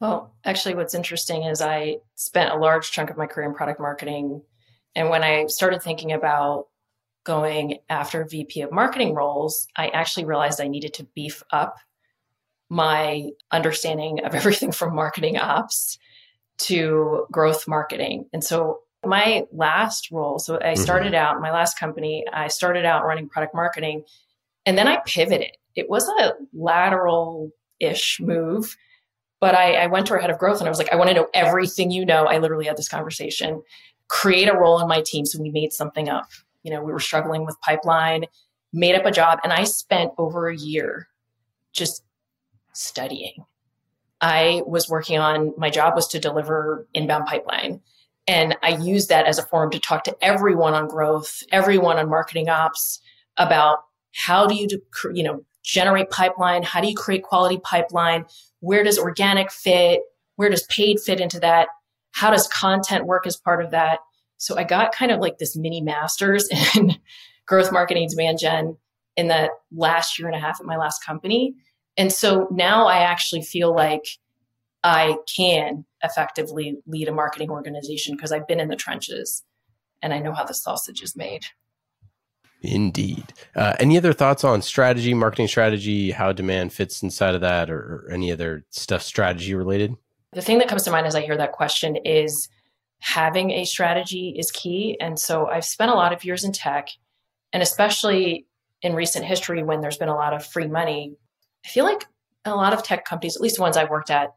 Well, 0.00 0.34
actually 0.44 0.74
what's 0.74 0.94
interesting 0.94 1.44
is 1.44 1.60
I 1.60 1.98
spent 2.16 2.52
a 2.52 2.58
large 2.58 2.90
chunk 2.90 3.10
of 3.10 3.16
my 3.16 3.26
career 3.26 3.48
in 3.48 3.54
product 3.54 3.80
marketing. 3.80 4.42
And 4.96 5.10
when 5.10 5.22
I 5.22 5.46
started 5.46 5.82
thinking 5.82 6.12
about 6.12 6.66
going 7.28 7.76
after 7.90 8.24
VP 8.24 8.62
of 8.62 8.72
marketing 8.72 9.14
roles, 9.14 9.68
I 9.76 9.88
actually 9.88 10.24
realized 10.24 10.62
I 10.62 10.66
needed 10.66 10.94
to 10.94 11.06
beef 11.14 11.42
up 11.52 11.76
my 12.70 13.28
understanding 13.52 14.24
of 14.24 14.34
everything 14.40 14.72
from 14.72 14.94
marketing 14.94 15.36
ops 15.36 15.98
to 16.62 17.26
growth 17.30 17.68
marketing. 17.68 18.24
And 18.32 18.42
so 18.42 18.80
my 19.04 19.44
last 19.52 20.10
role, 20.10 20.38
so 20.38 20.56
I 20.56 20.72
mm-hmm. 20.72 20.82
started 20.82 21.12
mm-hmm. 21.12 21.36
out, 21.36 21.42
my 21.42 21.52
last 21.52 21.78
company, 21.78 22.24
I 22.32 22.48
started 22.48 22.86
out 22.86 23.04
running 23.04 23.28
product 23.28 23.54
marketing 23.54 24.04
and 24.64 24.78
then 24.78 24.88
I 24.88 25.00
pivoted. 25.04 25.52
It 25.76 25.90
was 25.90 26.08
a 26.08 26.32
lateral 26.54 27.50
ish 27.78 28.20
move, 28.20 28.74
but 29.38 29.54
I, 29.54 29.74
I 29.74 29.86
went 29.88 30.06
to 30.06 30.14
our 30.14 30.18
head 30.18 30.30
of 30.30 30.38
growth 30.38 30.60
and 30.60 30.66
I 30.66 30.70
was 30.70 30.78
like, 30.78 30.92
I 30.92 30.96
want 30.96 31.10
to 31.10 31.14
know 31.14 31.28
everything 31.34 31.90
you 31.90 32.06
know. 32.06 32.24
I 32.24 32.38
literally 32.38 32.66
had 32.66 32.78
this 32.78 32.88
conversation, 32.88 33.62
create 34.08 34.48
a 34.48 34.56
role 34.56 34.80
in 34.80 34.88
my 34.88 35.02
team. 35.02 35.26
So 35.26 35.38
we 35.40 35.50
made 35.50 35.74
something 35.74 36.08
up 36.08 36.28
you 36.62 36.70
know, 36.70 36.82
we 36.82 36.92
were 36.92 37.00
struggling 37.00 37.44
with 37.44 37.60
pipeline, 37.60 38.24
made 38.72 38.94
up 38.94 39.06
a 39.06 39.10
job, 39.10 39.38
and 39.44 39.52
I 39.52 39.64
spent 39.64 40.12
over 40.18 40.48
a 40.48 40.56
year 40.56 41.08
just 41.72 42.02
studying. 42.72 43.44
I 44.20 44.62
was 44.66 44.88
working 44.88 45.18
on 45.18 45.54
my 45.56 45.70
job 45.70 45.94
was 45.94 46.08
to 46.08 46.18
deliver 46.18 46.86
inbound 46.92 47.26
pipeline. 47.26 47.80
And 48.26 48.56
I 48.62 48.70
used 48.70 49.08
that 49.08 49.26
as 49.26 49.38
a 49.38 49.42
forum 49.42 49.70
to 49.70 49.78
talk 49.78 50.04
to 50.04 50.16
everyone 50.20 50.74
on 50.74 50.88
growth, 50.88 51.42
everyone 51.50 51.98
on 51.98 52.10
marketing 52.10 52.48
ops 52.48 53.00
about 53.36 53.78
how 54.14 54.46
do 54.46 54.54
you, 54.54 54.68
you 55.14 55.22
know, 55.22 55.44
generate 55.62 56.10
pipeline? 56.10 56.62
How 56.62 56.80
do 56.80 56.88
you 56.88 56.96
create 56.96 57.22
quality 57.22 57.58
pipeline? 57.62 58.24
Where 58.60 58.82
does 58.82 58.98
organic 58.98 59.50
fit? 59.50 60.00
Where 60.36 60.50
does 60.50 60.64
paid 60.64 61.00
fit 61.00 61.20
into 61.20 61.40
that? 61.40 61.68
How 62.10 62.30
does 62.30 62.48
content 62.48 63.06
work 63.06 63.26
as 63.26 63.36
part 63.36 63.64
of 63.64 63.70
that? 63.70 64.00
So 64.38 64.56
I 64.56 64.64
got 64.64 64.92
kind 64.92 65.12
of 65.12 65.20
like 65.20 65.38
this 65.38 65.56
mini 65.56 65.80
master's 65.80 66.48
in 66.76 66.96
growth 67.46 67.70
marketing 67.70 68.08
demand 68.08 68.38
gen 68.38 68.76
in 69.16 69.28
that 69.28 69.50
last 69.72 70.18
year 70.18 70.28
and 70.28 70.36
a 70.36 70.40
half 70.40 70.60
at 70.60 70.66
my 70.66 70.76
last 70.76 71.04
company. 71.04 71.54
And 71.96 72.12
so 72.12 72.46
now 72.50 72.86
I 72.86 72.98
actually 72.98 73.42
feel 73.42 73.74
like 73.74 74.06
I 74.84 75.16
can 75.36 75.84
effectively 76.02 76.78
lead 76.86 77.08
a 77.08 77.12
marketing 77.12 77.50
organization 77.50 78.14
because 78.14 78.30
I've 78.30 78.46
been 78.46 78.60
in 78.60 78.68
the 78.68 78.76
trenches 78.76 79.42
and 80.00 80.14
I 80.14 80.20
know 80.20 80.32
how 80.32 80.44
the 80.44 80.54
sausage 80.54 81.02
is 81.02 81.16
made. 81.16 81.46
Indeed. 82.62 83.24
Uh, 83.54 83.74
any 83.78 83.96
other 83.96 84.12
thoughts 84.12 84.44
on 84.44 84.62
strategy, 84.62 85.14
marketing 85.14 85.48
strategy, 85.48 86.10
how 86.10 86.32
demand 86.32 86.72
fits 86.72 87.02
inside 87.02 87.34
of 87.34 87.40
that, 87.40 87.70
or, 87.70 88.04
or 88.06 88.10
any 88.12 88.32
other 88.32 88.64
stuff 88.70 89.02
strategy 89.02 89.54
related? 89.54 89.96
The 90.32 90.42
thing 90.42 90.58
that 90.58 90.68
comes 90.68 90.82
to 90.84 90.90
mind 90.90 91.06
as 91.06 91.14
I 91.14 91.20
hear 91.20 91.36
that 91.36 91.52
question 91.52 91.96
is 91.96 92.48
having 93.00 93.50
a 93.50 93.64
strategy 93.64 94.34
is 94.36 94.50
key. 94.50 94.96
And 95.00 95.18
so 95.18 95.46
I've 95.46 95.64
spent 95.64 95.90
a 95.90 95.94
lot 95.94 96.12
of 96.12 96.24
years 96.24 96.44
in 96.44 96.52
tech, 96.52 96.88
and 97.52 97.62
especially 97.62 98.46
in 98.82 98.94
recent 98.94 99.24
history 99.24 99.62
when 99.62 99.80
there's 99.80 99.98
been 99.98 100.08
a 100.08 100.14
lot 100.14 100.34
of 100.34 100.44
free 100.44 100.68
money, 100.68 101.16
I 101.64 101.68
feel 101.68 101.84
like 101.84 102.06
a 102.44 102.54
lot 102.54 102.72
of 102.72 102.82
tech 102.82 103.04
companies, 103.04 103.36
at 103.36 103.42
least 103.42 103.56
the 103.56 103.62
ones 103.62 103.76
I 103.76 103.84
worked 103.84 104.10
at, 104.10 104.34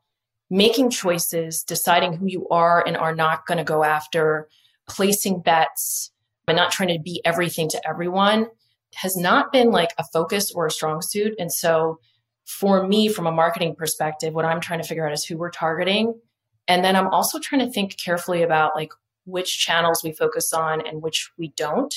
making 0.49 0.89
choices, 0.89 1.63
deciding 1.63 2.13
who 2.13 2.25
you 2.25 2.47
are 2.49 2.83
and 2.85 2.97
are 2.97 3.15
not 3.15 3.45
going 3.45 3.57
to 3.57 3.63
go 3.63 3.83
after, 3.83 4.47
placing 4.87 5.41
bets, 5.41 6.11
and 6.47 6.57
not 6.57 6.71
trying 6.71 6.89
to 6.89 6.99
be 7.01 7.21
everything 7.23 7.69
to 7.69 7.87
everyone 7.87 8.47
has 8.95 9.15
not 9.15 9.53
been 9.53 9.71
like 9.71 9.91
a 9.97 10.03
focus 10.11 10.51
or 10.51 10.65
a 10.65 10.71
strong 10.71 11.01
suit. 11.01 11.33
And 11.39 11.51
so 11.51 11.99
for 12.45 12.85
me, 12.85 13.07
from 13.07 13.25
a 13.25 13.31
marketing 13.31 13.75
perspective, 13.75 14.33
what 14.33 14.43
I'm 14.43 14.59
trying 14.59 14.81
to 14.81 14.87
figure 14.87 15.07
out 15.07 15.13
is 15.13 15.23
who 15.23 15.37
we're 15.37 15.51
targeting 15.51 16.19
and 16.67 16.83
then 16.83 16.95
I'm 16.95 17.07
also 17.07 17.39
trying 17.39 17.65
to 17.65 17.71
think 17.71 17.97
carefully 17.97 18.43
about 18.43 18.75
like 18.75 18.91
which 19.25 19.59
channels 19.59 20.01
we 20.03 20.11
focus 20.11 20.53
on 20.53 20.85
and 20.85 21.01
which 21.01 21.31
we 21.37 21.53
don't, 21.57 21.93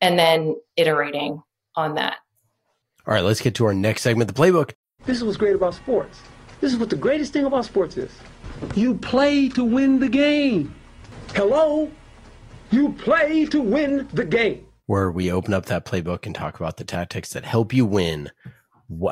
and 0.00 0.18
then 0.18 0.56
iterating 0.76 1.42
on 1.74 1.94
that. 1.94 2.18
All 3.06 3.14
right, 3.14 3.24
let's 3.24 3.40
get 3.40 3.54
to 3.56 3.66
our 3.66 3.74
next 3.74 4.02
segment, 4.02 4.32
the 4.32 4.40
playbook. 4.40 4.72
This 5.04 5.18
is 5.18 5.24
what's 5.24 5.36
great 5.36 5.54
about 5.54 5.74
sports. 5.74 6.20
This 6.60 6.72
is 6.72 6.78
what 6.78 6.90
the 6.90 6.96
greatest 6.96 7.32
thing 7.32 7.44
about 7.44 7.64
sports 7.64 7.96
is. 7.96 8.10
You 8.74 8.94
play 8.94 9.48
to 9.50 9.62
win 9.62 10.00
the 10.00 10.08
game. 10.08 10.74
Hello? 11.34 11.90
You 12.70 12.92
play 12.94 13.44
to 13.46 13.60
win 13.60 14.08
the 14.12 14.24
game. 14.24 14.66
Where 14.86 15.10
we 15.10 15.30
open 15.30 15.54
up 15.54 15.66
that 15.66 15.84
playbook 15.84 16.26
and 16.26 16.34
talk 16.34 16.58
about 16.58 16.78
the 16.78 16.84
tactics 16.84 17.32
that 17.34 17.44
help 17.44 17.72
you 17.72 17.84
win. 17.84 18.30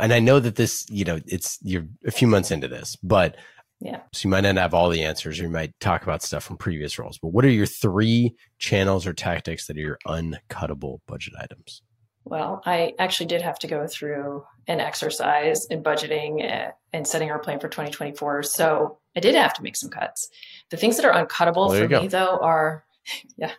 And 0.01 0.13
I 0.13 0.21
know 0.21 0.41
that 0.41 0.57
this, 0.57 0.87
you 0.89 1.05
know, 1.05 1.21
it's 1.27 1.59
you're 1.63 1.87
a 2.07 2.11
few 2.11 2.27
months 2.29 2.51
into 2.51 2.69
this, 2.69 2.97
but 2.97 3.37
yeah. 3.85 4.01
So 4.15 4.27
you 4.27 4.31
might 4.31 4.41
not 4.41 4.57
have 4.57 4.73
all 4.73 4.89
the 4.89 5.05
answers. 5.05 5.39
You 5.39 5.51
might 5.51 5.79
talk 5.79 6.03
about 6.03 6.23
stuff 6.23 6.43
from 6.43 6.57
previous 6.57 6.99
roles. 6.99 7.19
But 7.19 7.29
what 7.29 7.45
are 7.45 7.51
your 7.51 7.67
three 7.67 8.35
channels 8.59 9.07
or 9.07 9.13
tactics 9.13 9.67
that 9.67 9.77
are 9.77 9.81
your 9.81 9.99
uncuttable 10.07 11.01
budget 11.07 11.35
items? 11.39 11.83
Well, 12.25 12.63
I 12.65 12.95
actually 12.99 13.27
did 13.27 13.43
have 13.43 13.59
to 13.59 13.67
go 13.67 13.87
through 13.87 14.43
an 14.67 14.81
exercise 14.81 15.67
in 15.67 15.83
budgeting 15.83 16.43
eh, 16.43 16.71
and 16.95 17.07
setting 17.07 17.31
our 17.31 17.39
plan 17.39 17.61
for 17.61 17.69
2024. 17.69 18.45
So 18.45 18.99
I 19.15 19.21
did 19.21 19.35
have 19.35 19.53
to 19.55 19.63
make 19.63 19.77
some 19.77 19.91
cuts. 19.91 20.31
The 20.71 20.79
things 20.79 20.97
that 20.97 21.05
are 21.05 21.13
uncuttable 21.13 21.69
well, 21.69 21.79
for 21.79 21.87
me, 21.87 22.09
though, 22.09 22.39
are 22.39 22.87
yeah, 23.37 23.53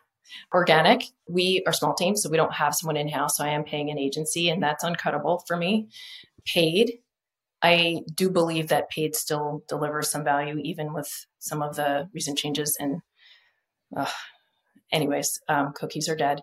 organic. 0.55 1.03
We 1.29 1.63
are 1.67 1.73
small 1.73 1.93
teams, 1.93 2.23
so 2.23 2.31
we 2.31 2.37
don't 2.37 2.53
have 2.55 2.73
someone 2.73 2.97
in 2.97 3.09
house. 3.09 3.37
So 3.37 3.43
I 3.43 3.49
am 3.49 3.63
paying 3.63 3.91
an 3.91 3.99
agency, 3.99 4.49
and 4.49 4.63
that's 4.63 4.83
uncuttable 4.83 5.41
for 5.45 5.55
me. 5.55 5.89
Paid, 6.45 6.93
I 7.61 8.01
do 8.13 8.29
believe 8.29 8.67
that 8.67 8.89
paid 8.89 9.15
still 9.15 9.63
delivers 9.67 10.11
some 10.11 10.23
value, 10.23 10.59
even 10.63 10.93
with 10.93 11.09
some 11.39 11.61
of 11.61 11.75
the 11.75 12.09
recent 12.13 12.37
changes. 12.37 12.77
And, 12.79 13.01
uh, 13.95 14.09
anyways, 14.91 15.39
um, 15.49 15.73
cookies 15.73 16.07
are 16.09 16.15
dead. 16.15 16.41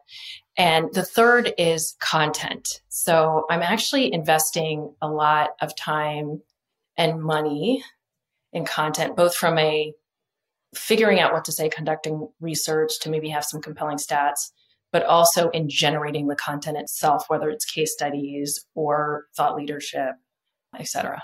And 0.56 0.92
the 0.92 1.04
third 1.04 1.52
is 1.58 1.96
content. 2.00 2.80
So 2.88 3.46
I'm 3.50 3.62
actually 3.62 4.12
investing 4.12 4.94
a 5.00 5.08
lot 5.08 5.50
of 5.60 5.76
time 5.76 6.42
and 6.96 7.22
money 7.22 7.82
in 8.52 8.64
content, 8.64 9.16
both 9.16 9.34
from 9.34 9.58
a 9.58 9.92
figuring 10.74 11.20
out 11.20 11.32
what 11.32 11.44
to 11.44 11.52
say, 11.52 11.68
conducting 11.68 12.28
research 12.40 13.00
to 13.00 13.10
maybe 13.10 13.28
have 13.28 13.44
some 13.44 13.60
compelling 13.60 13.98
stats, 13.98 14.50
but 14.90 15.04
also 15.04 15.50
in 15.50 15.68
generating 15.68 16.28
the 16.28 16.36
content 16.36 16.78
itself, 16.78 17.24
whether 17.28 17.50
it's 17.50 17.64
case 17.64 17.92
studies 17.92 18.64
or 18.74 19.26
thought 19.36 19.56
leadership, 19.56 20.12
etc. 20.78 21.22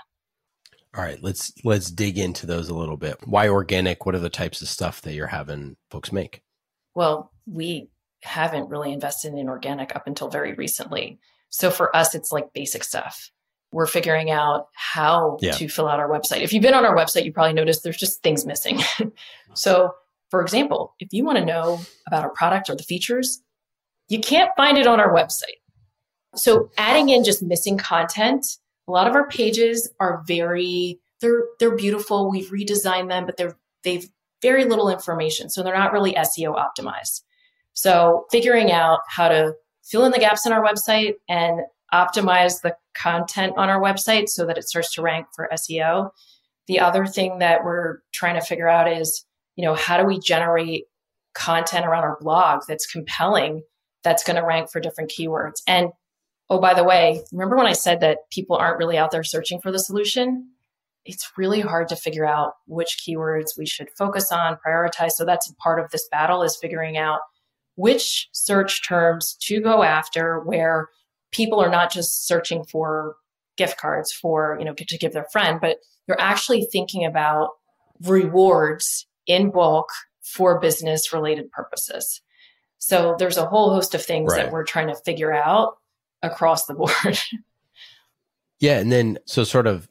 All 0.95 1.03
right, 1.03 1.21
let's 1.21 1.53
let's 1.63 1.91
dig 1.91 2.17
into 2.17 2.45
those 2.47 2.69
a 2.69 2.75
little 2.75 2.97
bit. 2.97 3.17
Why 3.25 3.47
organic? 3.47 4.05
What 4.05 4.15
are 4.15 4.19
the 4.19 4.29
types 4.29 4.61
of 4.61 4.67
stuff 4.67 5.01
that 5.03 5.13
you're 5.13 5.27
having 5.27 5.77
folks 5.91 6.11
make? 6.11 6.41
Well, 6.95 7.31
we 7.45 7.89
haven't 8.23 8.69
really 8.69 8.91
invested 8.91 9.33
in 9.33 9.49
organic 9.49 9.95
up 9.95 10.07
until 10.07 10.29
very 10.29 10.53
recently. 10.53 11.19
So 11.49 11.69
for 11.69 11.95
us, 11.95 12.15
it's 12.15 12.31
like 12.31 12.53
basic 12.53 12.83
stuff. 12.83 13.31
We're 13.71 13.85
figuring 13.85 14.31
out 14.31 14.67
how 14.73 15.37
yeah. 15.41 15.51
to 15.53 15.67
fill 15.67 15.87
out 15.87 15.99
our 15.99 16.09
website. 16.09 16.41
If 16.41 16.53
you've 16.53 16.63
been 16.63 16.73
on 16.73 16.85
our 16.85 16.95
website, 16.95 17.23
you 17.23 17.31
probably 17.31 17.53
noticed 17.53 17.83
there's 17.83 17.97
just 17.97 18.23
things 18.23 18.45
missing. 18.45 18.79
so, 19.53 19.93
for 20.31 20.41
example, 20.41 20.95
if 20.99 21.09
you 21.11 21.23
want 21.23 21.37
to 21.37 21.45
know 21.45 21.79
about 22.07 22.23
our 22.23 22.31
product 22.31 22.69
or 22.69 22.75
the 22.75 22.83
features, 22.83 23.41
you 24.07 24.19
can't 24.19 24.49
find 24.57 24.77
it 24.77 24.87
on 24.87 24.99
our 24.99 25.13
website. 25.13 25.61
So, 26.35 26.71
adding 26.77 27.09
in 27.09 27.23
just 27.23 27.43
missing 27.43 27.77
content, 27.77 28.45
a 28.89 28.91
lot 28.91 29.07
of 29.07 29.15
our 29.15 29.27
pages 29.27 29.89
are 29.99 30.23
very 30.27 30.99
they're 31.21 31.43
they're 31.59 31.75
beautiful. 31.75 32.29
We've 32.29 32.49
redesigned 32.49 33.09
them, 33.09 33.25
but 33.25 33.37
they're 33.37 33.57
they've 33.83 34.09
very 34.41 34.65
little 34.65 34.89
information. 34.89 35.49
So 35.49 35.61
they're 35.61 35.77
not 35.77 35.93
really 35.93 36.13
SEO 36.13 36.55
optimized. 36.55 37.21
So 37.73 38.25
figuring 38.31 38.71
out 38.71 39.01
how 39.07 39.29
to 39.29 39.53
fill 39.83 40.05
in 40.05 40.11
the 40.11 40.19
gaps 40.19 40.45
in 40.45 40.53
our 40.53 40.63
website 40.63 41.15
and 41.27 41.61
optimize 41.93 42.61
the 42.61 42.75
content 42.93 43.53
on 43.57 43.69
our 43.69 43.81
website 43.81 44.29
so 44.29 44.45
that 44.45 44.57
it 44.57 44.67
starts 44.67 44.93
to 44.93 45.01
rank 45.01 45.27
for 45.35 45.49
SEO. 45.53 46.09
The 46.67 46.79
other 46.79 47.05
thing 47.05 47.39
that 47.39 47.63
we're 47.63 47.99
trying 48.13 48.35
to 48.35 48.45
figure 48.45 48.69
out 48.69 48.91
is, 48.91 49.25
you 49.55 49.65
know, 49.65 49.75
how 49.75 49.97
do 49.97 50.05
we 50.05 50.19
generate 50.19 50.85
content 51.33 51.85
around 51.85 52.03
our 52.03 52.17
blog 52.21 52.61
that's 52.67 52.85
compelling, 52.85 53.63
that's 54.03 54.23
going 54.23 54.35
to 54.35 54.45
rank 54.45 54.69
for 54.71 54.79
different 54.79 55.11
keywords? 55.11 55.61
And 55.67 55.89
oh, 56.49 56.59
by 56.59 56.73
the 56.73 56.83
way, 56.83 57.21
remember 57.31 57.55
when 57.55 57.67
I 57.67 57.73
said 57.73 57.99
that 58.01 58.29
people 58.31 58.55
aren't 58.55 58.79
really 58.79 58.97
out 58.97 59.11
there 59.11 59.23
searching 59.23 59.61
for 59.61 59.71
the 59.71 59.79
solution? 59.79 60.49
It's 61.05 61.31
really 61.37 61.61
hard 61.61 61.87
to 61.89 61.95
figure 61.95 62.25
out 62.25 62.53
which 62.67 62.99
keywords 62.99 63.57
we 63.57 63.65
should 63.65 63.89
focus 63.97 64.31
on, 64.31 64.57
prioritize. 64.65 65.11
So 65.11 65.25
that's 65.25 65.51
part 65.59 65.79
of 65.79 65.91
this 65.91 66.07
battle 66.09 66.43
is 66.43 66.57
figuring 66.57 66.97
out 66.97 67.21
which 67.75 68.27
search 68.31 68.85
terms 68.87 69.37
to 69.41 69.61
go 69.61 69.83
after 69.83 70.39
where 70.41 70.89
people 71.31 71.59
are 71.61 71.69
not 71.69 71.91
just 71.91 72.27
searching 72.27 72.63
for 72.65 73.15
gift 73.55 73.77
cards 73.77 74.11
for, 74.11 74.57
you 74.59 74.65
know, 74.65 74.73
to 74.73 74.97
give 74.97 75.13
their 75.13 75.27
friend, 75.31 75.59
but 75.61 75.77
they're 76.07 76.19
actually 76.19 76.65
thinking 76.65 77.05
about 77.05 77.51
rewards 78.01 79.07
in 79.27 79.51
bulk 79.51 79.89
for 80.21 80.59
business 80.59 81.13
related 81.13 81.51
purposes. 81.51 82.21
So 82.79 83.15
there's 83.19 83.37
a 83.37 83.45
whole 83.45 83.73
host 83.73 83.93
of 83.93 84.03
things 84.03 84.31
right. 84.31 84.45
that 84.45 84.51
we're 84.51 84.63
trying 84.63 84.87
to 84.87 84.95
figure 84.95 85.33
out 85.33 85.78
across 86.21 86.65
the 86.65 86.73
board. 86.73 87.19
yeah. 88.59 88.79
And 88.79 88.91
then, 88.91 89.19
so 89.25 89.43
sort 89.43 89.67
of 89.67 89.87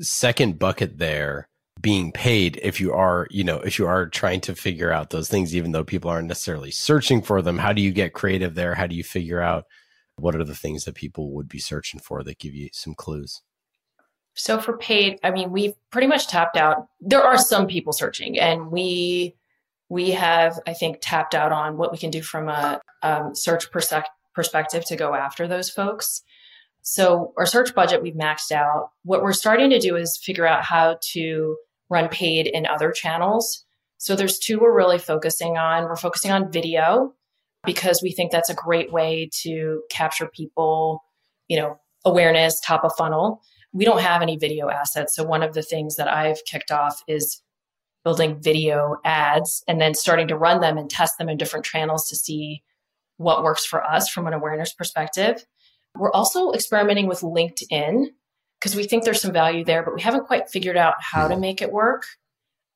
second 0.00 0.58
bucket 0.58 0.98
there 0.98 1.48
being 1.80 2.12
paid 2.12 2.58
if 2.62 2.80
you 2.80 2.92
are, 2.92 3.26
you 3.30 3.44
know, 3.44 3.58
if 3.58 3.78
you 3.78 3.86
are 3.86 4.08
trying 4.08 4.40
to 4.42 4.54
figure 4.54 4.92
out 4.92 5.10
those 5.10 5.28
things, 5.28 5.54
even 5.54 5.72
though 5.72 5.84
people 5.84 6.10
aren't 6.10 6.28
necessarily 6.28 6.70
searching 6.70 7.20
for 7.22 7.42
them, 7.42 7.58
how 7.58 7.72
do 7.72 7.82
you 7.82 7.90
get 7.90 8.12
creative 8.12 8.54
there? 8.54 8.74
How 8.74 8.86
do 8.86 8.94
you 8.94 9.04
figure 9.04 9.40
out 9.40 9.64
what 10.16 10.36
are 10.36 10.44
the 10.44 10.54
things 10.54 10.84
that 10.84 10.94
people 10.94 11.32
would 11.32 11.48
be 11.48 11.58
searching 11.58 12.00
for 12.00 12.22
that 12.22 12.38
give 12.38 12.54
you 12.54 12.68
some 12.72 12.94
clues? 12.94 13.42
So 14.34 14.58
for 14.60 14.78
paid, 14.78 15.18
I 15.22 15.30
mean, 15.30 15.50
we've 15.50 15.74
pretty 15.90 16.06
much 16.06 16.28
tapped 16.28 16.56
out. 16.56 16.86
There 17.00 17.22
are 17.22 17.36
some 17.36 17.66
people 17.66 17.92
searching, 17.92 18.38
and 18.38 18.70
we 18.70 19.34
we 19.88 20.10
have, 20.12 20.58
I 20.66 20.72
think, 20.72 20.98
tapped 21.02 21.34
out 21.34 21.52
on 21.52 21.76
what 21.76 21.92
we 21.92 21.98
can 21.98 22.10
do 22.10 22.22
from 22.22 22.48
a 22.48 22.80
um, 23.02 23.34
search 23.34 23.70
perspective 24.34 24.84
to 24.86 24.96
go 24.96 25.14
after 25.14 25.46
those 25.46 25.70
folks. 25.70 26.22
So 26.82 27.32
our 27.36 27.46
search 27.46 27.74
budget 27.74 28.02
we've 28.02 28.14
maxed 28.14 28.50
out. 28.50 28.90
What 29.04 29.22
we're 29.22 29.32
starting 29.32 29.70
to 29.70 29.78
do 29.78 29.96
is 29.96 30.16
figure 30.16 30.46
out 30.46 30.64
how 30.64 30.98
to 31.12 31.56
run 31.88 32.08
paid 32.08 32.46
in 32.46 32.66
other 32.66 32.90
channels. 32.90 33.64
So 33.98 34.16
there's 34.16 34.38
two 34.38 34.58
we're 34.58 34.76
really 34.76 34.98
focusing 34.98 35.56
on. 35.56 35.84
We're 35.84 35.96
focusing 35.96 36.32
on 36.32 36.50
video 36.50 37.14
because 37.64 38.02
we 38.02 38.10
think 38.10 38.32
that's 38.32 38.50
a 38.50 38.54
great 38.54 38.92
way 38.92 39.30
to 39.42 39.82
capture 39.90 40.26
people, 40.26 41.04
you 41.46 41.56
know, 41.56 41.78
awareness, 42.04 42.58
top 42.60 42.82
of 42.82 42.92
funnel. 42.96 43.40
We 43.72 43.84
don't 43.84 44.00
have 44.00 44.20
any 44.20 44.36
video 44.36 44.68
assets. 44.68 45.14
So 45.14 45.24
one 45.24 45.42
of 45.42 45.54
the 45.54 45.62
things 45.62 45.96
that 45.96 46.08
I've 46.08 46.44
kicked 46.44 46.72
off 46.72 47.02
is 47.06 47.40
building 48.04 48.40
video 48.40 48.96
ads 49.04 49.62
and 49.68 49.80
then 49.80 49.94
starting 49.94 50.26
to 50.28 50.36
run 50.36 50.60
them 50.60 50.76
and 50.76 50.90
test 50.90 51.18
them 51.18 51.28
in 51.28 51.36
different 51.36 51.64
channels 51.64 52.08
to 52.08 52.16
see 52.16 52.62
what 53.22 53.42
works 53.42 53.64
for 53.64 53.82
us 53.82 54.08
from 54.08 54.26
an 54.26 54.32
awareness 54.32 54.72
perspective. 54.72 55.44
We're 55.94 56.12
also 56.12 56.52
experimenting 56.52 57.06
with 57.06 57.20
LinkedIn 57.20 58.06
because 58.60 58.76
we 58.76 58.84
think 58.84 59.04
there's 59.04 59.20
some 59.20 59.32
value 59.32 59.64
there, 59.64 59.82
but 59.82 59.94
we 59.94 60.00
haven't 60.00 60.26
quite 60.26 60.48
figured 60.48 60.76
out 60.76 60.94
how 61.00 61.28
to 61.28 61.36
make 61.36 61.60
it 61.60 61.72
work. 61.72 62.04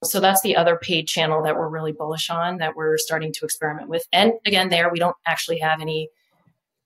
So 0.04 0.20
that's 0.20 0.42
the 0.42 0.56
other 0.56 0.76
paid 0.76 1.06
channel 1.06 1.42
that 1.44 1.56
we're 1.56 1.68
really 1.68 1.92
bullish 1.92 2.28
on 2.28 2.58
that 2.58 2.76
we're 2.76 2.98
starting 2.98 3.32
to 3.32 3.44
experiment 3.44 3.88
with. 3.88 4.04
And 4.12 4.32
again, 4.44 4.68
there 4.68 4.90
we 4.90 4.98
don't 4.98 5.16
actually 5.26 5.58
have 5.58 5.80
any 5.80 6.10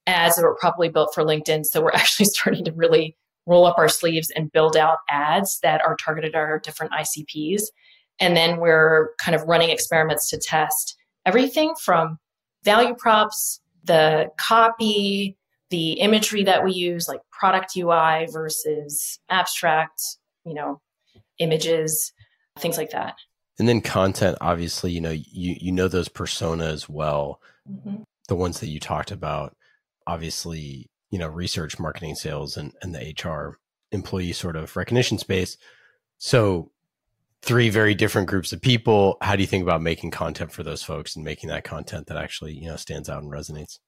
ads 0.07 0.37
that 0.37 0.43
were 0.43 0.57
probably 0.57 0.89
built 0.89 1.13
for 1.15 1.25
LinkedIn. 1.25 1.65
So 1.65 1.83
we're 1.83 1.91
actually 1.95 2.27
starting 2.27 2.65
to 2.65 2.73
really 2.73 3.17
roll 3.47 3.67
up 3.67 3.79
our 3.79 3.89
sleeves 3.89 4.31
and 4.37 4.53
build 4.53 4.77
out 4.77 4.99
ads 5.09 5.59
that 5.63 5.83
are 5.85 5.97
targeted 5.97 6.35
at 6.35 6.39
our 6.39 6.59
different 6.59 6.93
ICPs. 6.93 7.63
And 8.21 8.37
then 8.37 8.59
we're 8.59 9.11
kind 9.19 9.35
of 9.35 9.43
running 9.43 9.71
experiments 9.71 10.29
to 10.31 10.39
test 10.39 10.97
everything 11.27 11.75
from 11.83 12.19
value 12.65 12.95
props, 12.95 13.61
the 13.85 14.31
copy, 14.37 15.37
the 15.71 15.93
imagery 15.93 16.45
that 16.45 16.65
we 16.65 16.73
use, 16.73 17.09
like 17.09 17.21
product 17.31 17.77
UI 17.77 18.27
versus 18.31 19.19
abstract, 19.29 20.03
you 20.45 20.55
know, 20.55 20.81
images, 21.39 22.13
things 22.59 22.77
like 22.77 22.91
that. 22.91 23.15
And 23.59 23.69
then 23.69 23.81
content, 23.81 24.39
obviously, 24.41 24.91
you 24.91 25.01
know, 25.01 25.11
you 25.11 25.57
you 25.61 25.73
know 25.73 25.89
those 25.89 26.09
personas 26.09 26.89
well. 26.89 27.41
Mm-hmm. 27.71 28.03
The 28.29 28.35
ones 28.35 28.61
that 28.61 28.69
you 28.69 28.81
talked 28.81 29.11
about, 29.11 29.57
obviously, 30.07 30.89
you 31.11 31.19
know, 31.19 31.29
research, 31.29 31.79
marketing, 31.79 32.15
sales, 32.15 32.57
and, 32.57 32.73
and 32.81 32.95
the 32.95 33.15
HR 33.23 33.59
employee 33.93 34.33
sort 34.33 34.57
of 34.57 34.77
recognition 34.77 35.19
space. 35.19 35.57
So 36.19 36.71
three 37.43 37.71
very 37.71 37.95
different 37.95 38.29
groups 38.29 38.53
of 38.53 38.61
people. 38.61 39.17
How 39.21 39.37
do 39.37 39.43
you 39.43 39.47
think 39.47 39.63
about 39.63 39.83
making 39.83 40.11
content 40.11 40.53
for 40.53 40.63
those 40.63 40.83
folks 40.83 41.17
and 41.17 41.25
making 41.25 41.49
that 41.49 41.65
content 41.65 42.07
that 42.09 42.17
actually, 42.17 42.53
you 42.53 42.69
know, 42.69 42.77
stands 42.77 43.09
out 43.09 43.23
and 43.23 43.33
resonates? 43.33 43.79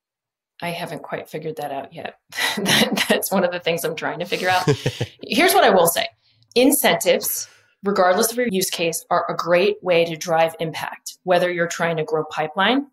I 0.61 0.71
haven't 0.71 1.03
quite 1.03 1.29
figured 1.29 1.57
that 1.57 1.73
out 1.73 1.93
yet. 1.93 2.15
that, 2.57 3.07
that's 3.09 3.33
one 3.33 3.45
of 3.45 3.53
the 3.53 3.61
things 3.61 3.85
I'm 3.85 3.97
trying 3.97 4.21
to 4.21 4.25
figure 4.25 4.49
out. 4.49 4.65
Here's 5.23 5.55
what 5.55 5.65
I 5.65 5.71
will 5.71 5.89
say 5.89 6.07
incentives, 6.55 7.49
regardless 7.83 8.31
of 8.31 8.39
your 8.39 8.49
use 8.51 8.71
case, 8.71 9.05
are 9.11 9.27
a 9.29 9.37
great 9.37 9.77
way 9.83 10.05
to 10.05 10.17
drive 10.17 10.55
impact, 10.61 11.19
whether 11.25 11.51
you're 11.51 11.67
trying 11.67 11.97
to 11.97 12.05
grow 12.05 12.25
pipeline, 12.25 12.87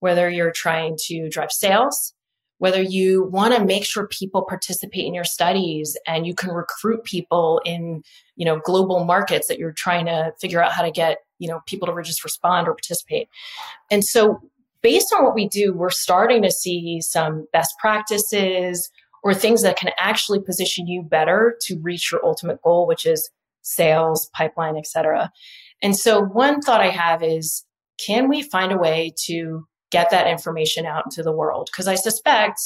whether 0.00 0.28
you're 0.28 0.52
trying 0.52 0.96
to 1.06 1.28
drive 1.28 1.52
sales, 1.52 2.14
whether 2.62 2.80
you 2.80 3.24
want 3.24 3.52
to 3.52 3.64
make 3.64 3.84
sure 3.84 4.06
people 4.06 4.44
participate 4.48 5.04
in 5.04 5.12
your 5.12 5.24
studies 5.24 5.96
and 6.06 6.28
you 6.28 6.32
can 6.32 6.50
recruit 6.50 7.02
people 7.02 7.60
in 7.64 8.04
you 8.36 8.44
know 8.44 8.60
global 8.64 9.04
markets 9.04 9.48
that 9.48 9.58
you're 9.58 9.72
trying 9.72 10.06
to 10.06 10.32
figure 10.40 10.62
out 10.62 10.70
how 10.70 10.82
to 10.82 10.92
get 10.92 11.18
you 11.40 11.48
know 11.48 11.60
people 11.66 11.88
to 11.88 12.02
just 12.02 12.22
respond 12.22 12.68
or 12.68 12.74
participate 12.74 13.28
and 13.90 14.04
so 14.04 14.40
based 14.82 15.14
on 15.16 15.24
what 15.24 15.34
we 15.34 15.48
do, 15.48 15.72
we're 15.72 15.90
starting 15.90 16.42
to 16.42 16.50
see 16.50 17.00
some 17.00 17.46
best 17.52 17.74
practices 17.78 18.90
or 19.24 19.32
things 19.32 19.62
that 19.62 19.76
can 19.76 19.92
actually 19.98 20.40
position 20.40 20.86
you 20.86 21.02
better 21.02 21.56
to 21.62 21.78
reach 21.80 22.10
your 22.10 22.24
ultimate 22.24 22.60
goal, 22.62 22.86
which 22.86 23.06
is 23.06 23.30
sales, 23.62 24.28
pipeline, 24.34 24.76
etc. 24.76 25.30
And 25.80 25.96
so 25.96 26.20
one 26.20 26.60
thought 26.60 26.80
I 26.80 26.90
have 26.90 27.22
is 27.22 27.64
can 28.04 28.28
we 28.28 28.42
find 28.42 28.72
a 28.72 28.78
way 28.78 29.14
to 29.26 29.66
get 29.92 30.10
that 30.10 30.26
information 30.26 30.86
out 30.86 31.04
into 31.06 31.22
the 31.22 31.32
world? 31.32 31.68
Because 31.70 31.86
I 31.86 31.94
suspect 31.94 32.60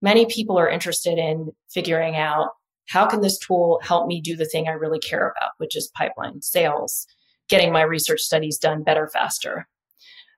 many 0.00 0.26
people 0.26 0.58
are 0.58 0.68
interested 0.68 1.18
in 1.18 1.52
figuring 1.68 2.14
out 2.14 2.50
how 2.88 3.06
can 3.06 3.20
this 3.20 3.38
tool 3.38 3.80
help 3.82 4.06
me 4.06 4.20
do 4.20 4.36
the 4.36 4.46
thing 4.46 4.68
I 4.68 4.72
really 4.72 5.00
care 5.00 5.34
about, 5.36 5.52
which 5.58 5.76
is 5.76 5.90
pipeline, 5.94 6.40
sales, 6.40 7.06
getting 7.48 7.72
my 7.72 7.82
research 7.82 8.20
studies 8.20 8.58
done 8.58 8.82
better, 8.82 9.08
faster. 9.08 9.66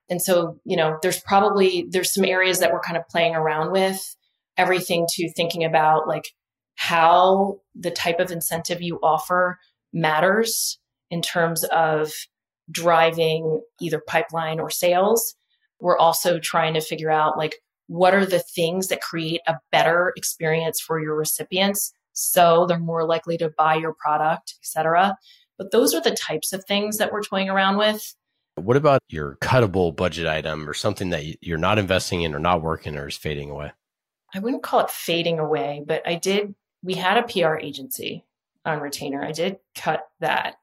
And 0.08 0.20
so, 0.20 0.58
you 0.64 0.76
know, 0.76 0.98
there's 1.02 1.20
probably 1.20 1.86
there's 1.88 2.12
some 2.12 2.24
areas 2.24 2.58
that 2.58 2.72
we're 2.72 2.80
kind 2.80 2.96
of 2.96 3.06
playing 3.08 3.34
around 3.36 3.70
with 3.70 4.16
everything 4.56 5.06
to 5.10 5.32
thinking 5.32 5.64
about 5.64 6.08
like 6.08 6.30
how 6.74 7.58
the 7.74 7.90
type 7.90 8.18
of 8.18 8.32
incentive 8.32 8.82
you 8.82 8.98
offer 9.02 9.58
matters 9.92 10.78
in 11.10 11.22
terms 11.22 11.62
of 11.64 12.12
driving 12.70 13.62
either 13.80 14.02
pipeline 14.04 14.58
or 14.58 14.70
sales. 14.70 15.34
We're 15.80 15.98
also 15.98 16.38
trying 16.38 16.74
to 16.74 16.80
figure 16.80 17.10
out 17.10 17.38
like 17.38 17.56
what 17.86 18.14
are 18.14 18.26
the 18.26 18.38
things 18.38 18.88
that 18.88 19.00
create 19.00 19.40
a 19.46 19.56
better 19.72 20.12
experience 20.16 20.80
for 20.80 21.00
your 21.00 21.16
recipients 21.16 21.92
so 22.12 22.66
they're 22.66 22.78
more 22.78 23.04
likely 23.04 23.38
to 23.38 23.50
buy 23.56 23.76
your 23.76 23.94
product, 23.94 24.54
etc. 24.60 25.16
But 25.58 25.70
those 25.70 25.94
are 25.94 26.00
the 26.00 26.10
types 26.10 26.52
of 26.52 26.64
things 26.64 26.98
that 26.98 27.12
we're 27.12 27.22
toying 27.22 27.48
around 27.48 27.78
with. 27.78 28.14
What 28.56 28.76
about 28.76 29.00
your 29.08 29.36
cuttable 29.40 29.94
budget 29.94 30.26
item 30.26 30.68
or 30.68 30.74
something 30.74 31.10
that 31.10 31.42
you're 31.44 31.58
not 31.58 31.78
investing 31.78 32.22
in 32.22 32.34
or 32.34 32.38
not 32.38 32.62
working 32.62 32.96
or 32.96 33.08
is 33.08 33.16
fading 33.16 33.50
away? 33.50 33.72
I 34.34 34.38
wouldn't 34.38 34.62
call 34.62 34.80
it 34.80 34.90
fading 34.90 35.38
away, 35.38 35.82
but 35.86 36.06
I 36.06 36.14
did. 36.16 36.54
We 36.82 36.94
had 36.94 37.16
a 37.16 37.22
PR 37.22 37.56
agency 37.56 38.24
on 38.64 38.80
retainer. 38.80 39.24
I 39.24 39.32
did 39.32 39.58
cut 39.74 40.06
that. 40.20 40.56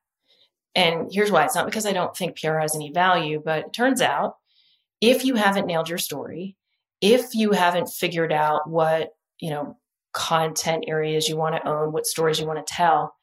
And 0.75 1.09
here's 1.11 1.31
why 1.31 1.45
it's 1.45 1.55
not 1.55 1.65
because 1.65 1.85
I 1.85 1.93
don't 1.93 2.15
think 2.15 2.39
PR 2.39 2.59
has 2.59 2.75
any 2.75 2.91
value, 2.91 3.41
but 3.43 3.65
it 3.65 3.73
turns 3.73 4.01
out 4.01 4.37
if 5.01 5.25
you 5.25 5.35
haven't 5.35 5.67
nailed 5.67 5.89
your 5.89 5.97
story, 5.97 6.55
if 7.01 7.33
you 7.33 7.51
haven't 7.51 7.87
figured 7.89 8.31
out 8.31 8.69
what, 8.69 9.09
you 9.39 9.49
know, 9.49 9.77
content 10.13 10.85
areas 10.87 11.29
you 11.29 11.37
want 11.37 11.55
to 11.55 11.67
own, 11.67 11.91
what 11.91 12.07
stories 12.07 12.39
you 12.39 12.47
want 12.47 12.65
to 12.65 12.73
tell, 12.73 13.13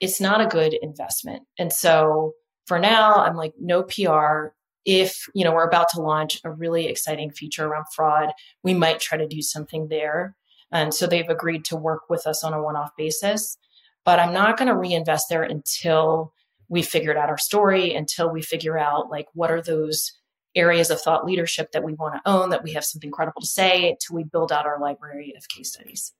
it's 0.00 0.20
not 0.20 0.40
a 0.40 0.46
good 0.46 0.74
investment. 0.82 1.42
And 1.58 1.72
so 1.72 2.32
for 2.66 2.78
now, 2.78 3.14
I'm 3.14 3.36
like, 3.36 3.54
no 3.58 3.82
PR. 3.82 4.48
If, 4.84 5.26
you 5.34 5.44
know, 5.44 5.52
we're 5.52 5.68
about 5.68 5.88
to 5.94 6.02
launch 6.02 6.40
a 6.44 6.50
really 6.50 6.86
exciting 6.86 7.30
feature 7.30 7.66
around 7.66 7.86
fraud, 7.94 8.30
we 8.62 8.74
might 8.74 9.00
try 9.00 9.18
to 9.18 9.26
do 9.26 9.42
something 9.42 9.88
there. 9.88 10.36
And 10.70 10.92
so 10.92 11.06
they've 11.06 11.28
agreed 11.28 11.64
to 11.66 11.76
work 11.76 12.02
with 12.08 12.26
us 12.26 12.44
on 12.44 12.52
a 12.52 12.62
one 12.62 12.76
off 12.76 12.90
basis. 12.96 13.56
But 14.04 14.20
I'm 14.20 14.32
not 14.32 14.56
going 14.56 14.68
to 14.68 14.76
reinvest 14.76 15.26
there 15.28 15.42
until 15.42 16.32
we 16.68 16.82
figured 16.82 17.16
out 17.16 17.30
our 17.30 17.38
story, 17.38 17.94
until 17.94 18.30
we 18.30 18.42
figure 18.42 18.78
out 18.78 19.10
like 19.10 19.26
what 19.32 19.50
are 19.50 19.62
those 19.62 20.12
areas 20.58 20.90
of 20.90 21.00
thought 21.00 21.24
leadership 21.24 21.72
that 21.72 21.84
we 21.84 21.94
want 21.94 22.14
to 22.16 22.30
own, 22.30 22.50
that 22.50 22.62
we 22.62 22.72
have 22.72 22.84
something 22.84 23.10
credible 23.10 23.40
to 23.40 23.46
say, 23.46 23.90
until 23.90 24.16
we 24.16 24.24
build 24.24 24.52
out 24.52 24.66
our 24.66 24.78
library 24.80 25.34
of 25.36 25.48
case 25.48 25.72
studies. 25.72 26.12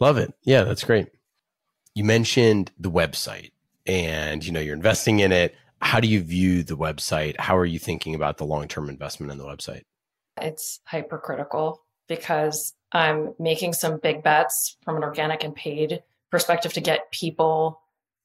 Love 0.00 0.16
it. 0.16 0.32
Yeah, 0.44 0.62
that's 0.62 0.84
great. 0.84 1.08
You 1.94 2.04
mentioned 2.04 2.70
the 2.78 2.90
website 2.90 3.50
and 3.84 4.44
you 4.44 4.52
know 4.52 4.60
you're 4.60 4.76
investing 4.76 5.20
in 5.20 5.32
it. 5.32 5.54
How 5.80 6.00
do 6.00 6.08
you 6.08 6.22
view 6.22 6.62
the 6.62 6.76
website? 6.76 7.38
How 7.38 7.56
are 7.56 7.64
you 7.64 7.78
thinking 7.78 8.14
about 8.14 8.38
the 8.38 8.46
long-term 8.46 8.88
investment 8.88 9.32
in 9.32 9.38
the 9.38 9.44
website? 9.44 9.82
It's 10.40 10.80
hypercritical 10.84 11.82
because 12.06 12.74
I'm 12.92 13.34
making 13.38 13.72
some 13.74 13.98
big 13.98 14.22
bets 14.22 14.76
from 14.84 14.96
an 14.96 15.02
organic 15.02 15.44
and 15.44 15.54
paid 15.54 16.02
perspective 16.30 16.72
to 16.74 16.80
get 16.80 17.10
people 17.10 17.80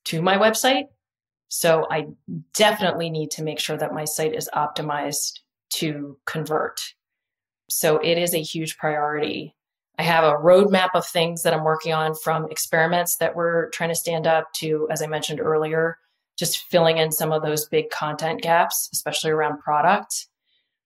to 0.06 0.22
my 0.22 0.38
website. 0.38 0.88
So 1.56 1.86
I 1.92 2.08
definitely 2.56 3.12
need 3.12 3.30
to 3.32 3.44
make 3.44 3.60
sure 3.60 3.78
that 3.78 3.94
my 3.94 4.06
site 4.06 4.34
is 4.34 4.50
optimized 4.56 5.42
to 5.74 6.18
convert. 6.26 6.82
So 7.70 8.00
it 8.00 8.18
is 8.18 8.34
a 8.34 8.42
huge 8.42 8.76
priority. 8.80 9.56
I 10.00 10.02
have 10.02 10.24
a 10.24 10.34
roadmap 10.34 10.90
of 10.96 11.06
things 11.06 11.44
that 11.44 11.54
I'm 11.54 11.64
working 11.64 11.94
on 11.94 12.16
from 12.16 12.50
experiments 12.50 13.18
that 13.18 13.36
we're 13.36 13.70
trying 13.70 13.92
to 13.92 13.96
stand 13.96 14.26
up 14.26 14.52
to, 14.54 14.88
as 14.90 15.04
I 15.04 15.06
mentioned 15.06 15.40
earlier, 15.40 16.00
just 16.40 16.58
filling 16.72 16.98
in 16.98 17.12
some 17.12 17.32
of 17.32 17.44
those 17.44 17.68
big 17.70 17.92
content 17.92 18.42
gaps, 18.42 18.90
especially 18.92 19.30
around 19.30 19.60
product. 19.60 20.26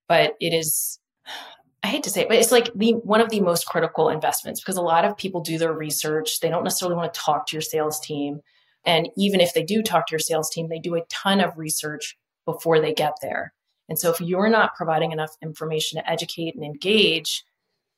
But 0.09 0.35
it 0.41 0.53
is 0.53 0.99
I 1.83 1.87
hate 1.87 2.03
to 2.03 2.09
say 2.09 2.23
it, 2.23 2.27
but 2.27 2.39
it's 2.39 2.51
like 2.51 2.73
the 2.75 2.93
one 2.95 3.21
of 3.21 3.29
the 3.29 3.39
most 3.39 3.67
critical 3.67 4.09
investments 4.09 4.59
because 4.59 4.75
a 4.75 4.81
lot 4.81 5.05
of 5.05 5.15
people 5.15 5.39
do 5.39 5.57
their 5.57 5.71
research. 5.71 6.41
They 6.41 6.49
don't 6.49 6.65
necessarily 6.65 6.97
want 6.97 7.13
to 7.13 7.19
talk 7.19 7.47
to 7.47 7.55
your 7.55 7.61
sales 7.61 8.01
team. 8.01 8.41
And 8.87 9.09
even 9.17 9.41
if 9.41 9.53
they 9.53 9.63
do 9.63 9.83
talk 9.83 10.07
to 10.07 10.13
your 10.13 10.19
sales 10.19 10.49
team, 10.49 10.69
they 10.69 10.79
do 10.79 10.95
a 10.95 11.05
ton 11.09 11.41
of 11.41 11.57
research 11.57 12.17
before 12.45 12.79
they 12.79 12.93
get 12.93 13.13
there. 13.21 13.53
And 13.89 13.99
so 13.99 14.09
if 14.09 14.19
you're 14.19 14.49
not 14.49 14.75
providing 14.75 15.11
enough 15.11 15.35
information 15.43 15.99
to 15.99 16.09
educate 16.09 16.55
and 16.55 16.63
engage 16.63 17.43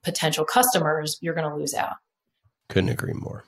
potential 0.04 0.46
customers, 0.46 1.18
you're 1.22 1.36
going 1.36 1.50
to 1.50 1.56
lose 1.56 1.74
out. 1.74 1.96
Couldn't 2.68 2.90
agree 2.90 3.14
more 3.14 3.46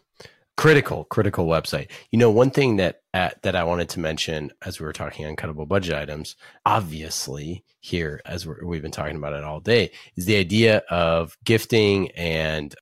critical 0.58 1.06
critical 1.06 1.48
website 1.48 1.90
you 2.12 2.20
know 2.20 2.30
one 2.30 2.52
thing 2.52 2.76
that 2.76 3.02
uh, 3.16 3.30
that 3.42 3.56
i 3.56 3.64
wanted 3.64 3.90
to 3.90 4.00
mention 4.00 4.52
as 4.64 4.80
we 4.80 4.86
were 4.86 4.94
talking 4.94 5.26
uncuttable 5.26 5.68
budget 5.68 5.96
items 5.96 6.36
obviously 6.66 7.64
here 7.80 8.22
as 8.26 8.46
we 8.46 8.76
have 8.76 8.84
been 8.84 8.92
talking 8.92 9.16
about 9.16 9.34
it 9.34 9.44
all 9.44 9.60
day 9.60 9.90
is 10.18 10.26
the 10.26 10.36
idea 10.36 10.84
of 10.90 11.36
gifting 11.46 12.12
and 12.12 12.76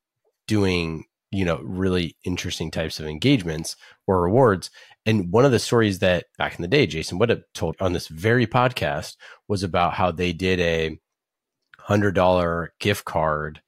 doing 0.48 1.06
you 1.32 1.46
know 1.46 1.60
really 1.64 2.16
interesting 2.24 2.72
types 2.72 3.00
of 3.00 3.06
engagements 3.06 3.76
or 4.08 4.22
rewards 4.22 4.70
and 5.06 5.32
one 5.32 5.46
of 5.46 5.52
the 5.52 5.60
stories 5.60 6.00
that 6.00 6.26
back 6.38 6.56
in 6.56 6.62
the 6.62 6.68
day 6.68 6.88
jason 6.88 7.18
would 7.18 7.44
told 7.54 7.76
on 7.80 7.94
this 7.94 8.08
very 8.08 8.48
podcast 8.48 9.16
was 9.48 9.64
about 9.64 9.94
how 9.94 10.12
they 10.12 10.34
did 10.34 10.60
a 10.60 11.00
hundred 11.80 12.14
dollar 12.14 12.74
gift 12.80 13.06
card 13.06 13.62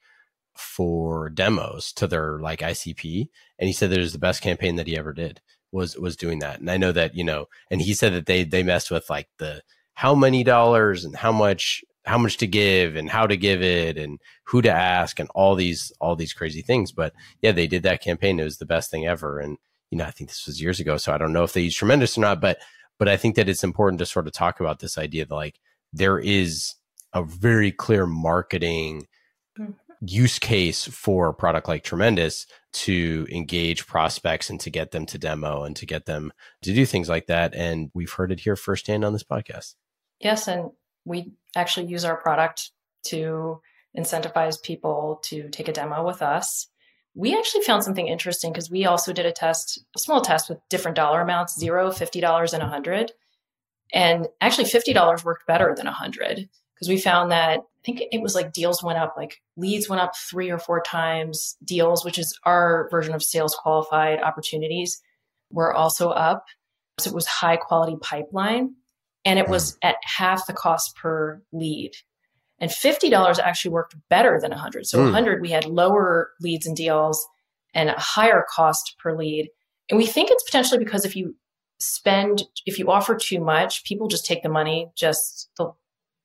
for 0.55 1.29
demos 1.29 1.91
to 1.93 2.07
their 2.07 2.39
like 2.39 2.59
ICP, 2.59 3.29
and 3.57 3.67
he 3.67 3.73
said 3.73 3.89
that 3.89 3.97
it 3.97 4.03
was 4.03 4.13
the 4.13 4.19
best 4.19 4.41
campaign 4.41 4.75
that 4.75 4.87
he 4.87 4.97
ever 4.97 5.13
did 5.13 5.41
was 5.71 5.97
was 5.97 6.15
doing 6.15 6.39
that. 6.39 6.59
And 6.59 6.69
I 6.69 6.77
know 6.77 6.91
that 6.91 7.15
you 7.15 7.23
know, 7.23 7.47
and 7.69 7.81
he 7.81 7.93
said 7.93 8.13
that 8.13 8.25
they 8.27 8.43
they 8.43 8.63
messed 8.63 8.91
with 8.91 9.09
like 9.09 9.27
the 9.39 9.63
how 9.95 10.15
many 10.15 10.43
dollars 10.43 11.03
and 11.03 11.15
how 11.15 11.31
much 11.31 11.83
how 12.05 12.17
much 12.17 12.37
to 12.37 12.47
give 12.47 12.95
and 12.95 13.09
how 13.09 13.27
to 13.27 13.37
give 13.37 13.61
it 13.61 13.97
and 13.97 14.19
who 14.45 14.61
to 14.61 14.71
ask 14.71 15.19
and 15.19 15.29
all 15.35 15.55
these 15.55 15.91
all 15.99 16.15
these 16.15 16.33
crazy 16.33 16.61
things. 16.61 16.91
But 16.91 17.13
yeah, 17.41 17.51
they 17.51 17.67
did 17.67 17.83
that 17.83 18.01
campaign. 18.01 18.39
It 18.39 18.43
was 18.43 18.57
the 18.57 18.65
best 18.65 18.89
thing 18.89 19.05
ever. 19.05 19.39
And 19.39 19.57
you 19.89 19.97
know, 19.97 20.05
I 20.05 20.11
think 20.11 20.29
this 20.29 20.45
was 20.45 20.61
years 20.61 20.79
ago, 20.79 20.97
so 20.97 21.13
I 21.13 21.17
don't 21.17 21.33
know 21.33 21.43
if 21.43 21.53
they 21.53 21.61
used 21.61 21.77
tremendous 21.77 22.17
or 22.17 22.21
not, 22.21 22.41
but 22.41 22.57
but 22.97 23.07
I 23.07 23.17
think 23.17 23.35
that 23.35 23.49
it's 23.49 23.63
important 23.63 23.99
to 23.99 24.05
sort 24.05 24.27
of 24.27 24.33
talk 24.33 24.59
about 24.59 24.79
this 24.79 24.97
idea 24.97 25.25
that 25.25 25.35
like 25.35 25.59
there 25.93 26.19
is 26.19 26.75
a 27.13 27.23
very 27.23 27.71
clear 27.71 28.05
marketing 28.05 29.07
mm-hmm 29.59 29.71
use 30.01 30.39
case 30.39 30.85
for 30.85 31.27
a 31.27 31.33
product 31.33 31.67
like 31.67 31.83
Tremendous 31.83 32.47
to 32.73 33.27
engage 33.31 33.85
prospects 33.85 34.49
and 34.49 34.59
to 34.61 34.69
get 34.69 34.91
them 34.91 35.05
to 35.05 35.17
demo 35.17 35.63
and 35.63 35.75
to 35.75 35.85
get 35.85 36.05
them 36.05 36.33
to 36.63 36.73
do 36.73 36.85
things 36.85 37.07
like 37.07 37.27
that. 37.27 37.53
And 37.53 37.91
we've 37.93 38.11
heard 38.11 38.31
it 38.31 38.39
here 38.39 38.55
firsthand 38.55 39.05
on 39.05 39.13
this 39.13 39.23
podcast. 39.23 39.75
Yes. 40.19 40.47
And 40.47 40.71
we 41.05 41.33
actually 41.55 41.87
use 41.87 42.05
our 42.05 42.17
product 42.17 42.71
to 43.07 43.61
incentivize 43.97 44.61
people 44.61 45.19
to 45.23 45.49
take 45.49 45.67
a 45.67 45.73
demo 45.73 46.05
with 46.05 46.21
us. 46.21 46.67
We 47.13 47.37
actually 47.37 47.63
found 47.63 47.83
something 47.83 48.07
interesting 48.07 48.53
because 48.53 48.71
we 48.71 48.85
also 48.85 49.11
did 49.11 49.25
a 49.25 49.33
test, 49.33 49.83
a 49.95 49.99
small 49.99 50.21
test 50.21 50.49
with 50.49 50.59
different 50.69 50.95
dollar 50.95 51.21
amounts, 51.21 51.59
zero, 51.59 51.89
$50 51.89 52.53
and 52.53 52.63
a 52.63 52.67
hundred. 52.67 53.11
And 53.93 54.27
actually 54.39 54.65
$50 54.65 55.25
worked 55.25 55.45
better 55.45 55.73
than 55.75 55.87
a 55.87 55.91
hundred 55.91 56.47
because 56.73 56.87
we 56.87 56.97
found 56.97 57.31
that 57.31 57.59
I 57.59 57.83
think 57.83 58.01
it 58.11 58.21
was 58.21 58.33
like 58.33 58.53
deals 58.53 58.81
went 58.81 58.97
up, 58.97 59.15
like 59.17 59.41
leads 59.57 59.89
went 59.89 60.01
up 60.01 60.13
three 60.15 60.49
or 60.49 60.57
four 60.57 60.81
times. 60.81 61.57
Deals, 61.63 62.05
which 62.05 62.17
is 62.17 62.39
our 62.45 62.87
version 62.89 63.13
of 63.13 63.23
sales 63.23 63.55
qualified 63.55 64.21
opportunities, 64.21 65.01
were 65.51 65.73
also 65.73 66.09
up. 66.09 66.45
So 66.99 67.09
it 67.09 67.15
was 67.15 67.27
high 67.27 67.57
quality 67.57 67.97
pipeline 67.99 68.75
and 69.25 69.39
it 69.39 69.47
was 69.47 69.77
at 69.83 69.97
half 70.03 70.47
the 70.47 70.53
cost 70.53 70.95
per 70.95 71.41
lead. 71.51 71.91
And 72.59 72.69
$50 72.69 73.39
actually 73.39 73.71
worked 73.71 73.95
better 74.09 74.39
than 74.39 74.51
100. 74.51 74.85
So 74.85 74.99
mm. 74.99 75.05
100 75.05 75.41
we 75.41 75.49
had 75.49 75.65
lower 75.65 76.31
leads 76.41 76.67
and 76.67 76.75
deals 76.75 77.25
and 77.73 77.89
a 77.89 77.99
higher 77.99 78.45
cost 78.49 78.95
per 78.99 79.17
lead. 79.17 79.49
And 79.89 79.97
we 79.97 80.05
think 80.05 80.29
it's 80.31 80.43
potentially 80.43 80.83
because 80.83 81.05
if 81.05 81.15
you 81.15 81.35
spend 81.79 82.43
if 82.65 82.77
you 82.77 82.91
offer 82.91 83.15
too 83.15 83.39
much, 83.39 83.83
people 83.83 84.07
just 84.07 84.25
take 84.25 84.43
the 84.43 84.49
money, 84.49 84.91
just 84.95 85.49
they'll 85.57 85.77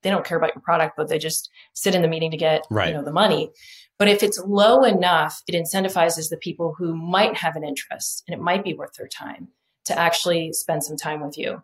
they 0.03 0.11
don't 0.11 0.25
care 0.25 0.37
about 0.37 0.55
your 0.55 0.63
product, 0.63 0.95
but 0.97 1.09
they 1.09 1.19
just 1.19 1.51
sit 1.73 1.95
in 1.95 2.03
the 2.03 2.09
meeting 2.09 2.31
to 2.31 2.37
get 2.37 2.65
right. 2.71 2.89
you 2.89 2.95
know 2.95 3.03
the 3.03 3.13
money. 3.13 3.51
But 3.99 4.09
if 4.09 4.23
it's 4.23 4.39
low 4.47 4.85
enough, 4.85 5.43
it 5.49 5.55
incentivizes 5.55 6.29
the 6.29 6.37
people 6.37 6.75
who 6.77 6.95
might 6.95 7.37
have 7.39 7.57
an 7.57 7.65
interest 7.65 8.23
and 8.29 8.39
it 8.39 8.43
might 8.43 8.63
be 8.63 8.75
worth 8.75 8.93
their 8.99 9.09
time 9.09 9.49
to 9.87 9.99
actually 9.99 10.53
spend 10.53 10.85
some 10.85 10.97
time 10.97 11.25
with 11.25 11.39
you. 11.39 11.63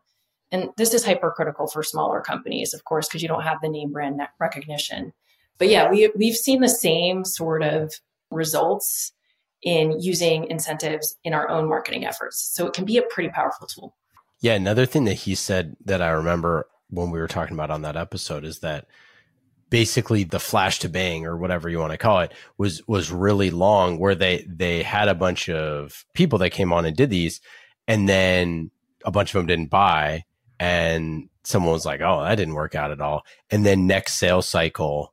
And 0.53 0.69
this 0.77 0.93
is 0.93 1.05
hypercritical 1.05 1.67
for 1.67 1.83
smaller 1.83 2.21
companies, 2.21 2.75
of 2.75 2.85
course, 2.85 3.09
because 3.09 3.23
you 3.23 3.29
don't 3.29 3.43
have 3.43 3.59
the 3.63 3.69
name 3.69 3.91
brand 3.91 4.21
recognition. 4.39 5.13
But 5.59 5.69
yeah, 5.69 5.91
we, 5.91 6.11
we've 6.15 6.37
seen 6.37 6.61
the 6.61 6.69
same 6.69 7.25
sort 7.25 7.63
of 7.63 7.93
results 8.31 9.13
in 9.63 9.99
using 10.01 10.47
incentives 10.49 11.17
in 11.25 11.33
our 11.33 11.49
own 11.49 11.69
marketing 11.69 12.05
efforts. 12.05 12.51
So 12.55 12.67
it 12.67 12.75
can 12.75 12.85
be 12.85 12.99
a 12.99 13.03
pretty 13.03 13.31
powerful 13.31 13.67
tool. 13.67 13.97
Yeah, 14.41 14.55
another 14.55 14.87
thing 14.87 15.05
that 15.05 15.15
he 15.15 15.35
said 15.35 15.77
that 15.85 16.03
I 16.03 16.11
remember 16.11 16.67
when 16.91 17.11
we 17.11 17.19
were 17.19 17.29
talking 17.29 17.55
about 17.55 17.71
on 17.71 17.83
that 17.83 17.97
episode 17.97 18.45
is 18.45 18.59
that 18.59 18.87
basically 19.71 20.25
the 20.25 20.41
flash 20.41 20.81
to 20.81 20.89
bang 20.89 21.25
or 21.25 21.39
whatever 21.39 21.69
you 21.69 21.79
want 21.79 21.93
to 21.93 21.99
call 21.99 22.21
it 22.21 22.33
was 22.59 22.87
was 22.87 23.11
really 23.11 23.51
long 23.51 23.99
where 23.99 24.15
they 24.15 24.45
they 24.47 24.83
had 24.83 25.09
a 25.09 25.15
bunch 25.15 25.49
of 25.49 26.05
people 26.13 26.39
that 26.39 26.51
came 26.51 26.75
on 26.75 26.85
and 26.85 26.95
did 26.95 27.09
these 27.09 27.41
and 27.89 28.07
then 28.07 28.71
a 29.07 29.11
bunch 29.11 29.31
of 29.31 29.39
them 29.39 29.47
didn't 29.47 29.71
buy 29.71 30.23
and 30.63 31.29
someone 31.45 31.73
was 31.73 31.85
like 31.87 32.01
oh 32.01 32.23
that 32.23 32.37
didn't 32.37 32.55
work 32.55 32.75
out 32.75 32.91
at 32.93 33.01
all 33.01 33.23
and 33.51 33.67
then 33.67 33.87
next 33.87 34.15
sales 34.15 34.47
cycle 34.47 35.13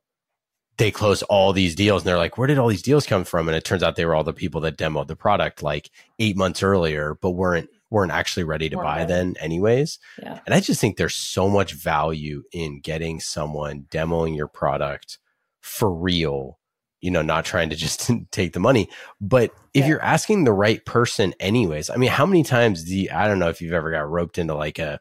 they 0.76 0.90
close 0.90 1.22
all 1.24 1.52
these 1.52 1.74
deals 1.74 2.00
and 2.00 2.08
they're 2.08 2.16
like, 2.16 2.38
where 2.38 2.46
did 2.46 2.56
all 2.56 2.68
these 2.68 2.80
deals 2.80 3.04
come 3.06 3.22
from? 3.24 3.48
And 3.48 3.54
it 3.54 3.64
turns 3.64 3.82
out 3.82 3.96
they 3.96 4.06
were 4.06 4.14
all 4.14 4.24
the 4.24 4.32
people 4.32 4.62
that 4.62 4.78
demoed 4.78 5.08
the 5.08 5.14
product 5.16 5.62
like 5.62 5.90
eight 6.18 6.38
months 6.38 6.62
earlier, 6.62 7.18
but 7.20 7.32
weren't 7.32 7.68
weren't 7.90 8.12
actually 8.12 8.44
ready 8.44 8.70
to 8.70 8.78
buy 8.78 9.00
ready. 9.00 9.12
then 9.12 9.34
anyways. 9.40 9.98
Yeah. 10.22 10.40
And 10.46 10.54
I 10.54 10.60
just 10.60 10.80
think 10.80 10.96
there's 10.96 11.14
so 11.14 11.50
much 11.50 11.74
value 11.74 12.44
in 12.50 12.80
getting 12.80 13.20
someone 13.20 13.88
demoing 13.90 14.34
your 14.34 14.48
product 14.48 15.18
for 15.60 15.92
real, 15.92 16.58
you 17.02 17.10
know, 17.10 17.20
not 17.20 17.44
trying 17.44 17.68
to 17.68 17.76
just 17.76 18.10
take 18.30 18.54
the 18.54 18.60
money. 18.60 18.88
But 19.20 19.50
if 19.74 19.82
Yeah. 19.82 19.88
you're 19.88 20.02
asking 20.02 20.44
the 20.44 20.52
right 20.54 20.82
person 20.86 21.34
anyways, 21.40 21.90
I 21.90 21.96
mean, 21.96 22.08
how 22.10 22.24
many 22.24 22.42
times 22.42 22.84
do 22.84 22.96
you, 22.98 23.10
I 23.14 23.28
don't 23.28 23.38
know 23.38 23.50
if 23.50 23.60
you've 23.60 23.74
ever 23.74 23.90
got 23.90 24.08
roped 24.08 24.38
into 24.38 24.54
like 24.54 24.78
a 24.78 24.98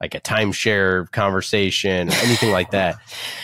like 0.00 0.14
a 0.14 0.20
timeshare 0.20 1.10
conversation 1.12 2.08
or 2.08 2.14
anything 2.16 2.50
like 2.50 2.70
that 2.72 2.96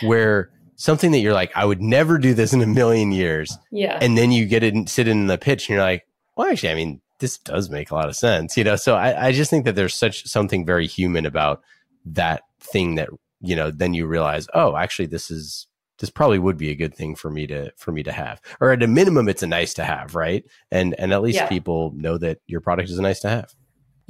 where 0.02 0.50
something 0.76 1.10
that 1.12 1.18
you're 1.18 1.34
like, 1.34 1.52
I 1.54 1.64
would 1.64 1.82
never 1.82 2.16
do 2.18 2.32
this 2.34 2.52
in 2.52 2.62
a 2.62 2.66
million 2.66 3.12
years. 3.12 3.56
Yeah. 3.70 3.98
And 4.00 4.16
then 4.16 4.32
you 4.32 4.46
get 4.46 4.62
it 4.62 4.74
and 4.74 4.88
sit 4.88 5.08
in 5.08 5.26
the 5.26 5.36
pitch 5.38 5.68
and 5.68 5.74
you're 5.74 5.84
like, 5.84 6.06
well, 6.36 6.50
actually, 6.50 6.70
I 6.70 6.74
mean, 6.74 7.00
this 7.18 7.36
does 7.38 7.68
make 7.68 7.90
a 7.90 7.94
lot 7.94 8.08
of 8.08 8.16
sense, 8.16 8.56
you 8.56 8.64
know? 8.64 8.76
So 8.76 8.96
I, 8.96 9.26
I 9.26 9.32
just 9.32 9.50
think 9.50 9.66
that 9.66 9.74
there's 9.74 9.94
such 9.94 10.26
something 10.26 10.64
very 10.64 10.86
human 10.86 11.26
about 11.26 11.60
that 12.06 12.44
thing 12.60 12.94
that, 12.94 13.10
you 13.42 13.54
know, 13.54 13.70
then 13.70 13.92
you 13.92 14.06
realize, 14.06 14.48
oh, 14.54 14.74
actually, 14.74 15.04
this 15.06 15.30
is, 15.30 15.66
this 15.98 16.08
probably 16.08 16.38
would 16.38 16.56
be 16.56 16.70
a 16.70 16.74
good 16.74 16.94
thing 16.94 17.14
for 17.14 17.30
me 17.30 17.46
to, 17.48 17.70
for 17.76 17.92
me 17.92 18.02
to 18.02 18.12
have, 18.12 18.40
or 18.58 18.70
at 18.70 18.82
a 18.82 18.86
minimum, 18.86 19.28
it's 19.28 19.42
a 19.42 19.46
nice 19.46 19.74
to 19.74 19.84
have, 19.84 20.14
right? 20.14 20.44
And, 20.70 20.94
and 20.98 21.12
at 21.12 21.20
least 21.20 21.36
Yeah. 21.36 21.46
people 21.48 21.92
know 21.94 22.16
that 22.16 22.38
your 22.46 22.62
product 22.62 22.88
is 22.88 22.98
a 22.98 23.02
nice 23.02 23.20
to 23.20 23.28
have. 23.28 23.52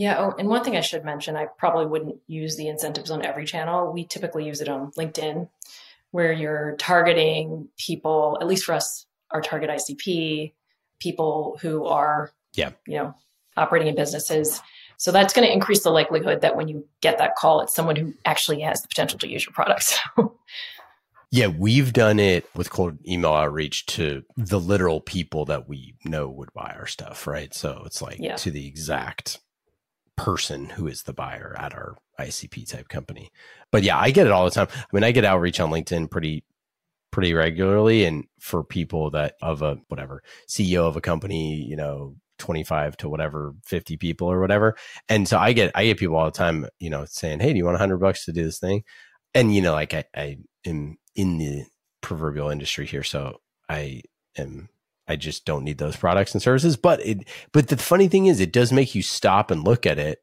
Yeah. 0.01 0.17
Oh, 0.19 0.35
and 0.39 0.49
one 0.49 0.65
thing 0.65 0.79
I 0.79 0.81
should 0.81 1.05
mention, 1.05 1.37
I 1.37 1.45
probably 1.59 1.85
wouldn't 1.85 2.17
use 2.27 2.57
the 2.57 2.69
incentives 2.69 3.11
on 3.11 3.23
every 3.23 3.45
channel. 3.45 3.93
We 3.93 4.07
typically 4.07 4.47
use 4.47 4.63
it 4.63 4.69
on 4.71 4.93
LinkedIn, 4.93 5.47
where 6.11 6.33
you're 6.33 6.75
targeting 6.79 7.69
people, 7.77 8.39
at 8.41 8.47
least 8.47 8.65
for 8.65 8.73
us, 8.73 9.05
our 9.31 9.43
target 9.43 9.69
ICP, 9.69 10.55
people 11.01 11.59
who 11.61 11.85
are, 11.85 12.33
Yeah. 12.55 12.71
you 12.87 12.97
know, 12.97 13.15
operating 13.59 13.89
in 13.89 13.95
businesses. 13.95 14.63
So 14.97 15.13
that's 15.13 15.35
going 15.35 15.47
to 15.47 15.53
increase 15.53 15.83
the 15.83 15.91
likelihood 15.91 16.41
that 16.41 16.57
when 16.57 16.69
you 16.69 16.89
get 17.03 17.19
that 17.19 17.37
call, 17.37 17.61
it's 17.61 17.75
someone 17.75 17.97
who 17.97 18.15
actually 18.25 18.61
has 18.63 18.81
the 18.81 18.89
potential 18.89 19.19
to 19.19 19.29
use 19.29 19.45
your 19.45 19.53
product. 19.53 19.83
So 20.17 20.39
Yeah, 21.31 21.49
we've 21.49 21.93
done 21.93 22.19
it 22.19 22.47
with 22.57 22.71
cold 22.71 22.97
email 23.07 23.33
outreach 23.35 23.85
to 23.87 24.25
the 24.39 24.59
literal 24.59 25.03
people 25.03 25.45
that 25.45 25.69
we 25.69 25.95
know 26.07 26.27
would 26.27 26.55
buy 26.55 26.75
our 26.75 26.87
stuff, 26.87 27.27
right? 27.27 27.53
So 27.53 27.83
it's 27.85 28.01
like 28.01 28.17
Yeah. 28.19 28.37
to 28.37 28.51
the 28.51 28.67
exact 28.67 29.41
person 30.17 30.67
who 30.67 30.87
is 30.87 31.03
the 31.03 31.13
buyer 31.13 31.57
at 31.59 31.75
our 31.75 31.97
ICP 32.19 32.69
type 32.69 32.89
company. 32.89 33.31
But 33.73 33.83
yeah, 33.83 33.99
I 33.99 34.11
get 34.11 34.27
it 34.27 34.33
all 34.33 34.45
the 34.45 34.51
time. 34.51 34.69
I 34.73 34.85
mean, 34.93 35.05
I 35.05 35.13
get 35.13 35.25
outreach 35.25 35.61
on 35.61 35.71
LinkedIn 35.71 36.11
pretty 36.11 36.45
pretty 37.11 37.35
regularly 37.35 38.05
and 38.05 38.25
for 38.39 38.63
people 38.63 39.11
that 39.11 39.35
of 39.43 39.63
a 39.63 39.79
whatever 39.89 40.23
CEO 40.49 40.87
of 40.87 40.97
a 40.97 41.01
company, 41.01 41.57
you 41.57 41.77
know, 41.77 42.15
25 42.39 42.97
to 42.99 43.09
whatever 43.09 43.55
50 43.67 43.97
people 43.97 44.29
or 44.29 44.41
whatever. 44.41 44.77
And 45.09 45.29
so 45.29 45.39
I 45.39 45.53
get 45.53 45.73
I 45.75 45.85
get 45.85 45.99
people 45.99 46.17
all 46.17 46.27
the 46.27 46.31
time, 46.31 46.67
you 46.79 46.91
know, 46.91 47.05
saying, 47.07 47.41
"Hey, 47.41 47.53
do 47.53 47.59
you 47.59 47.65
want 47.65 47.75
100 47.75 47.99
bucks 47.99 48.25
to 48.27 48.33
do 48.33 48.45
this 48.45 48.59
thing?" 48.59 48.85
And 49.35 49.55
you 49.55 49.63
know, 49.63 49.73
like 49.73 49.95
I 49.95 50.05
I 50.15 50.39
am 50.67 50.99
in 51.17 51.39
the 51.39 51.65
proverbial 52.03 52.51
industry 52.51 52.87
here, 52.87 53.03
so 53.03 53.41
I 53.69 54.03
am 54.37 54.69
I 55.11 55.17
just 55.17 55.45
don't 55.45 55.65
need 55.65 55.79
those 55.79 55.97
products 55.97 56.33
and 56.33 56.43
services. 56.43 56.77
But 56.77 57.05
it 57.05 57.29
but 57.53 57.69
the 57.69 57.77
funny 57.77 58.07
thing 58.07 58.27
is 58.27 58.39
it 58.39 58.53
does 58.53 58.73
make 58.73 58.95
you 58.95 59.03
stop 59.03 59.51
and 59.51 59.65
look 59.65 59.87
at 59.87 59.99
it 59.99 60.21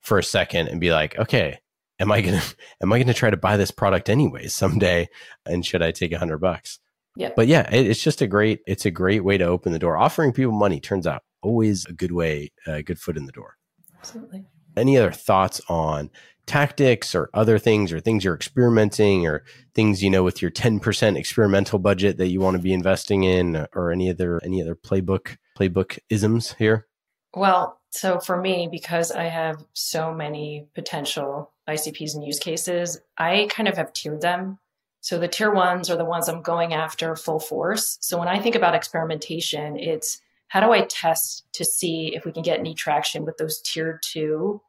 for 0.00 0.18
a 0.18 0.24
second 0.24 0.68
and 0.68 0.80
be 0.80 0.90
like, 0.90 1.16
okay, 1.18 1.60
am 2.00 2.10
I 2.10 2.20
gonna 2.20 2.42
am 2.82 2.92
I 2.92 2.98
gonna 2.98 3.14
try 3.14 3.30
to 3.30 3.36
buy 3.36 3.56
this 3.56 3.70
product 3.70 4.10
anyways 4.10 4.52
someday? 4.52 5.08
And 5.46 5.64
should 5.64 5.82
I 5.82 5.92
take 5.92 6.12
a 6.12 6.18
hundred 6.18 6.38
bucks? 6.38 6.80
yeah. 7.16 7.30
But 7.36 7.46
yeah, 7.46 7.72
it, 7.72 7.86
it's 7.86 8.02
just 8.02 8.22
a 8.22 8.26
great 8.26 8.60
it's 8.66 8.86
a 8.86 8.90
great 8.90 9.24
way 9.24 9.38
to 9.38 9.44
open 9.44 9.72
the 9.72 9.78
door. 9.78 9.96
Offering 9.96 10.32
people 10.32 10.52
money 10.52 10.80
turns 10.80 11.06
out 11.06 11.22
always 11.42 11.86
a 11.86 11.92
good 11.92 12.12
way, 12.12 12.50
a 12.66 12.82
good 12.82 12.98
foot 12.98 13.16
in 13.16 13.26
the 13.26 13.32
door. 13.32 13.56
Absolutely. 13.98 14.46
Any 14.76 14.98
other 14.98 15.12
thoughts 15.12 15.60
on 15.68 16.10
tactics 16.46 17.14
or 17.14 17.30
other 17.34 17.58
things 17.58 17.92
or 17.92 18.00
things 18.00 18.24
you're 18.24 18.34
experimenting 18.34 19.26
or 19.26 19.44
things 19.74 20.02
you 20.02 20.10
know 20.10 20.22
with 20.22 20.42
your 20.42 20.50
10% 20.50 21.16
experimental 21.16 21.78
budget 21.78 22.18
that 22.18 22.28
you 22.28 22.40
want 22.40 22.56
to 22.56 22.62
be 22.62 22.72
investing 22.72 23.24
in 23.24 23.66
or 23.74 23.90
any 23.90 24.10
other 24.10 24.40
any 24.44 24.60
other 24.60 24.74
playbook 24.74 25.36
playbook 25.58 25.98
isms 26.10 26.52
here? 26.54 26.86
Well, 27.34 27.80
so 27.90 28.18
for 28.18 28.40
me, 28.40 28.68
because 28.70 29.10
I 29.10 29.24
have 29.24 29.64
so 29.72 30.12
many 30.12 30.66
potential 30.74 31.52
ICPs 31.68 32.14
and 32.14 32.24
use 32.24 32.38
cases, 32.38 33.00
I 33.18 33.48
kind 33.50 33.68
of 33.68 33.76
have 33.76 33.92
tiered 33.92 34.20
them. 34.20 34.58
So 35.00 35.18
the 35.18 35.28
tier 35.28 35.52
ones 35.52 35.90
are 35.90 35.96
the 35.96 36.04
ones 36.04 36.28
I'm 36.28 36.42
going 36.42 36.72
after 36.72 37.14
full 37.14 37.38
force. 37.38 37.98
So 38.00 38.18
when 38.18 38.28
I 38.28 38.40
think 38.40 38.54
about 38.54 38.74
experimentation, 38.74 39.78
it's 39.78 40.20
how 40.48 40.60
do 40.60 40.72
I 40.72 40.82
test 40.82 41.44
to 41.54 41.64
see 41.64 42.14
if 42.14 42.24
we 42.24 42.32
can 42.32 42.42
get 42.42 42.58
any 42.58 42.74
traction 42.74 43.24
with 43.24 43.36
those 43.36 43.60
tier 43.60 44.00
two 44.02 44.60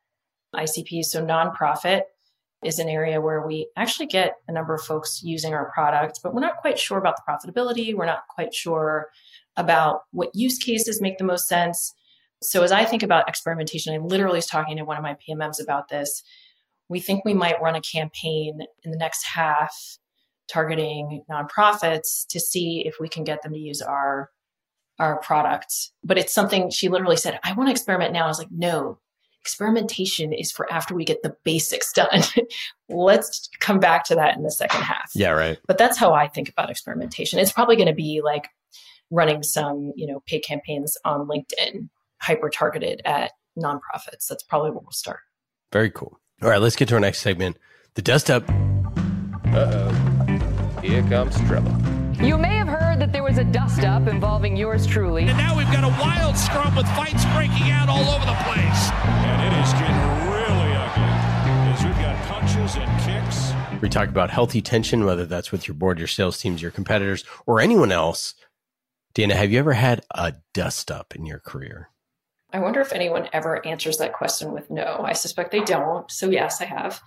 ICPs? 0.56 1.06
So 1.06 1.26
nonprofit 1.26 2.02
is 2.64 2.80
an 2.80 2.90
area 2.90 3.22
where 3.22 3.46
we 3.46 3.70
actually 3.78 4.08
get 4.08 4.36
a 4.48 4.52
number 4.52 4.74
of 4.74 4.82
folks 4.82 5.22
using 5.24 5.54
our 5.54 5.72
product, 5.72 6.20
but 6.24 6.34
we're 6.34 6.42
not 6.42 6.58
quite 6.58 6.80
sure 6.80 6.98
about 6.98 7.16
the 7.18 7.24
profitability. 7.28 7.94
We're 7.94 8.06
not 8.06 8.28
quite 8.30 8.54
sure 8.54 9.08
about 9.56 10.02
what 10.12 10.32
use 10.34 10.58
cases 10.58 11.02
make 11.02 11.18
the 11.18 11.24
most 11.24 11.48
sense. 11.48 11.94
So 12.42 12.64
as 12.64 12.72
I 12.72 12.86
think 12.86 13.04
about 13.04 13.30
experimentation, 13.30 13.94
I 13.94 13.98
literally 13.98 14.38
was 14.38 14.48
talking 14.48 14.78
to 14.78 14.86
one 14.86 14.98
of 14.98 15.04
my 15.04 15.16
PMMs 15.28 15.62
about 15.62 15.90
this. 15.90 16.24
We 16.90 17.00
think 17.00 17.24
we 17.24 17.34
might 17.34 17.62
run 17.62 17.76
a 17.76 17.82
campaign 17.82 18.60
in 18.84 18.92
the 18.92 18.98
next 18.98 19.24
half 19.26 19.98
targeting 20.48 21.24
nonprofits 21.30 22.26
to 22.30 22.40
see 22.40 22.84
if 22.86 22.96
we 23.00 23.10
can 23.10 23.24
get 23.24 23.42
them 23.42 23.54
to 23.54 23.60
use 23.60 23.82
our 23.82 24.30
our 24.98 25.20
product. 25.20 25.74
But 26.04 26.18
it's 26.18 26.34
something 26.34 26.70
she 26.70 26.88
literally 26.88 27.18
said, 27.18 27.40
I 27.44 27.52
want 27.54 27.68
to 27.68 27.72
experiment 27.72 28.14
now. 28.14 28.26
I 28.26 28.28
was 28.28 28.40
like, 28.40 28.52
no, 28.52 29.00
experimentation 29.46 30.34
is 30.34 30.52
for 30.52 30.72
after 30.74 30.96
we 30.96 31.06
get 31.06 31.22
the 31.22 31.36
basics 31.44 31.94
done. 31.94 32.24
Let's 32.90 33.48
come 33.60 33.80
back 33.80 34.04
to 34.06 34.16
that 34.16 34.36
in 34.36 34.42
the 34.42 34.50
second 34.50 34.82
half. 34.82 35.12
Yeah, 35.14 35.30
right. 35.30 35.60
But 35.68 35.78
that's 35.78 36.00
how 36.00 36.14
I 36.14 36.28
think 36.28 36.50
about 36.50 36.72
experimentation. 36.72 37.38
It's 37.38 37.52
probably 37.52 37.76
going 37.76 37.88
to 37.88 37.94
be 37.94 38.22
like 38.24 38.50
running 39.12 39.44
some, 39.44 39.94
you 39.96 40.08
know, 40.08 40.24
paid 40.26 40.40
campaigns 40.40 40.98
on 41.06 41.28
LinkedIn, 41.28 41.90
hyper 42.22 42.50
targeted 42.50 43.04
at 43.06 43.34
nonprofits. 43.58 44.26
That's 44.28 44.44
probably 44.44 44.72
where 44.72 44.80
we'll 44.80 44.92
start. 44.92 45.20
Very 45.72 45.92
cool. 45.92 46.20
All 46.42 46.50
right, 46.50 46.60
let's 46.60 46.76
get 46.76 46.88
to 46.90 46.96
our 46.96 47.00
next 47.00 47.20
segment. 47.20 47.58
The 47.94 48.02
dust 48.02 48.32
up. 48.32 48.50
Uh 48.50 49.92
oh. 49.92 50.80
Here 50.82 51.04
comes 51.04 51.40
trouble. 51.42 51.72
You 52.20 52.38
may 52.40 52.56
have 52.56 52.68
heard 52.68 52.85
that 53.06 53.12
there 53.12 53.22
was 53.22 53.38
a 53.38 53.44
dust 53.44 53.84
up 53.84 54.08
involving 54.08 54.58
yours 54.58 54.88
truly. 54.88 55.28
And 55.28 55.38
now 55.38 55.56
we've 55.56 55.72
got 55.72 55.84
a 55.84 56.02
wild 56.02 56.36
scrum 56.36 56.76
with 56.76 56.88
fights 56.96 57.24
breaking 57.36 57.70
out 57.70 57.88
all 57.88 58.02
over 58.02 58.26
the 58.26 58.34
place. 58.42 58.90
And 59.06 59.44
it 59.46 59.54
is 59.64 59.74
getting 59.74 59.96
really 60.26 60.74
ugly 60.74 61.04
as 61.70 61.84
we've 61.86 61.94
got 62.02 62.20
punches 62.26 62.76
and 62.76 63.02
kicks. 63.04 63.54
We 63.80 63.90
talk 63.90 64.10
about 64.10 64.32
healthy 64.32 64.60
tension, 64.60 65.06
whether 65.06 65.28
that's 65.28 65.52
with 65.52 65.68
your 65.68 65.76
board, 65.76 66.00
your 66.00 66.08
sales 66.08 66.40
teams, 66.40 66.64
your 66.64 66.72
competitors, 66.72 67.24
or 67.46 67.60
anyone 67.60 67.92
else. 67.92 68.34
Dana, 69.14 69.36
have 69.36 69.52
you 69.52 69.60
ever 69.60 69.74
had 69.74 70.04
a 70.10 70.34
dust 70.56 70.90
up 70.90 71.16
in 71.16 71.28
your 71.28 71.40
career? 71.40 71.90
I 72.54 72.60
wonder 72.60 72.80
if 72.80 72.92
anyone 72.92 73.30
ever 73.34 73.64
answers 73.68 73.98
that 73.98 74.14
question 74.14 74.52
with 74.52 74.72
no. 74.72 75.02
I 75.04 75.14
suspect 75.14 75.52
they 75.52 75.60
don't. 75.60 76.10
So 76.10 76.30
yes, 76.30 76.60
I 76.60 76.66
have. 76.66 77.02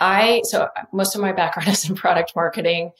I 0.00 0.42
so 0.44 0.68
most 0.92 1.14
of 1.14 1.22
my 1.22 1.32
background 1.32 1.68
is 1.70 1.88
in 1.88 1.94
product 1.94 2.32
marketing. 2.36 2.92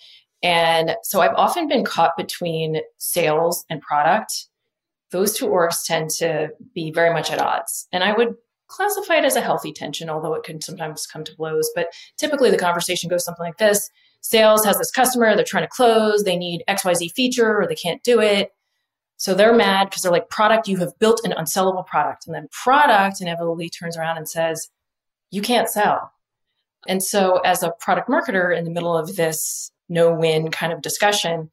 And 0.42 0.96
so 1.02 1.20
I've 1.20 1.34
often 1.34 1.68
been 1.68 1.84
caught 1.84 2.16
between 2.16 2.80
sales 2.98 3.64
and 3.68 3.80
product. 3.80 4.46
Those 5.10 5.36
two 5.36 5.46
orgs 5.46 5.84
tend 5.84 6.10
to 6.18 6.50
be 6.74 6.90
very 6.90 7.12
much 7.12 7.30
at 7.30 7.40
odds. 7.40 7.88
And 7.92 8.02
I 8.02 8.12
would 8.12 8.34
classify 8.68 9.16
it 9.16 9.24
as 9.24 9.36
a 9.36 9.40
healthy 9.40 9.72
tension, 9.72 10.08
although 10.08 10.34
it 10.34 10.44
can 10.44 10.60
sometimes 10.60 11.06
come 11.06 11.24
to 11.24 11.36
blows. 11.36 11.70
But 11.74 11.88
typically 12.16 12.50
the 12.50 12.56
conversation 12.56 13.10
goes 13.10 13.24
something 13.24 13.44
like 13.44 13.58
this. 13.58 13.90
Sales 14.22 14.64
has 14.64 14.78
this 14.78 14.90
customer, 14.90 15.34
they're 15.34 15.44
trying 15.44 15.64
to 15.64 15.68
close, 15.68 16.24
they 16.24 16.36
need 16.36 16.62
XYZ 16.68 17.12
feature 17.12 17.58
or 17.58 17.66
they 17.66 17.74
can't 17.74 18.02
do 18.02 18.20
it. 18.20 18.52
So 19.16 19.34
they're 19.34 19.54
mad 19.54 19.90
because 19.90 20.02
they're 20.02 20.12
like, 20.12 20.30
product, 20.30 20.68
you 20.68 20.78
have 20.78 20.98
built 20.98 21.20
an 21.24 21.32
unsellable 21.32 21.86
product. 21.86 22.26
And 22.26 22.34
then 22.34 22.48
product 22.50 23.20
inevitably 23.20 23.68
turns 23.68 23.96
around 23.96 24.16
and 24.16 24.28
says, 24.28 24.70
you 25.30 25.42
can't 25.42 25.68
sell. 25.68 26.12
And 26.88 27.02
so 27.02 27.38
as 27.44 27.62
a 27.62 27.72
product 27.80 28.08
marketer 28.08 28.56
in 28.56 28.64
the 28.64 28.70
middle 28.70 28.96
of 28.96 29.16
this 29.16 29.72
no 29.90 30.14
win 30.14 30.50
kind 30.50 30.72
of 30.72 30.80
discussion, 30.80 31.50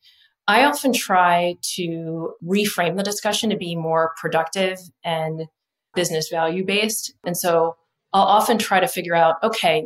I 0.47 0.63
often 0.63 0.93
try 0.93 1.55
to 1.75 2.33
reframe 2.41 2.95
the 2.95 3.03
discussion 3.03 3.49
to 3.49 3.57
be 3.57 3.75
more 3.75 4.13
productive 4.15 4.79
and 5.03 5.47
business 5.93 6.29
value 6.29 6.63
based. 6.63 7.13
And 7.25 7.35
so 7.35 7.75
I'll 8.13 8.23
often 8.23 8.57
try 8.57 8.79
to 8.79 8.87
figure 8.87 9.15
out, 9.15 9.35
okay, 9.43 9.85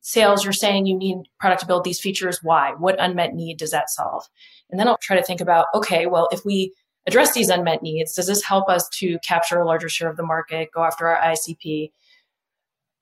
sales, 0.00 0.42
you're 0.42 0.52
saying 0.52 0.86
you 0.86 0.96
need 0.96 1.18
product 1.38 1.60
to 1.60 1.66
build 1.66 1.84
these 1.84 2.00
features. 2.00 2.40
Why? 2.42 2.72
What 2.76 2.96
unmet 2.98 3.34
need 3.34 3.58
does 3.58 3.70
that 3.70 3.90
solve? 3.90 4.24
And 4.70 4.80
then 4.80 4.88
I'll 4.88 4.98
try 5.00 5.16
to 5.16 5.22
think 5.22 5.40
about, 5.40 5.66
okay, 5.74 6.06
well, 6.06 6.28
if 6.32 6.44
we 6.44 6.74
address 7.06 7.32
these 7.32 7.48
unmet 7.48 7.82
needs, 7.82 8.14
does 8.14 8.26
this 8.26 8.42
help 8.42 8.68
us 8.68 8.88
to 8.94 9.18
capture 9.20 9.60
a 9.60 9.66
larger 9.66 9.88
share 9.88 10.10
of 10.10 10.16
the 10.16 10.22
market, 10.22 10.70
go 10.74 10.82
after 10.82 11.06
our 11.06 11.22
ICP? 11.32 11.92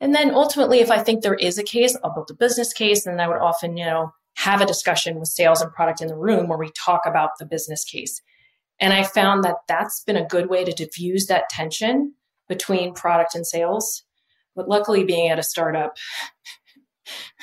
And 0.01 0.15
then 0.15 0.35
ultimately, 0.35 0.81
if 0.81 0.91
I 0.91 1.03
think 1.03 1.23
there 1.23 1.35
is 1.35 1.59
a 1.59 1.65
case, 1.65 1.97
I'll 2.05 2.15
build 2.15 2.31
a 2.31 2.35
business 2.35 2.73
case. 2.73 3.07
And 3.07 3.21
I 3.21 3.29
would 3.29 3.39
often, 3.39 3.77
you 3.77 3.87
know, 3.87 4.13
have 4.39 4.61
a 4.61 4.67
discussion 4.67 5.19
with 5.19 5.29
sales 5.29 5.61
and 5.61 5.73
product 5.73 6.01
in 6.01 6.07
the 6.07 6.17
room 6.17 6.47
where 6.47 6.59
we 6.59 6.71
talk 6.71 7.01
about 7.07 7.31
the 7.41 7.45
business 7.45 7.83
case. 7.83 8.23
And 8.81 8.93
I 8.93 9.03
found 9.03 9.43
that 9.43 9.57
that's 9.67 10.05
been 10.05 10.17
a 10.17 10.25
good 10.25 10.49
way 10.49 10.65
to 10.65 10.71
diffuse 10.71 11.27
that 11.27 11.49
tension 11.49 12.15
between 12.49 12.95
product 12.95 13.35
and 13.35 13.45
sales. 13.45 14.05
But 14.55 14.69
luckily, 14.69 15.03
being 15.03 15.29
at 15.29 15.41
a 15.41 15.43
startup, 15.43 15.97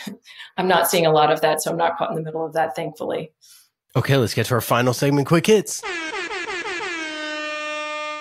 I'm 0.57 0.69
not 0.69 0.89
seeing 0.89 1.05
a 1.05 1.11
lot 1.11 1.33
of 1.33 1.41
that. 1.41 1.61
So 1.61 1.69
I'm 1.69 1.77
not 1.77 1.97
caught 1.97 2.11
in 2.11 2.15
the 2.15 2.23
middle 2.23 2.45
of 2.45 2.53
that, 2.53 2.77
thankfully. 2.77 3.33
Okay, 3.97 4.15
let's 4.15 4.33
get 4.33 4.45
to 4.45 4.53
our 4.55 4.61
final 4.61 4.93
segment 4.93 5.27
quick 5.27 5.47
hits. 5.47 5.83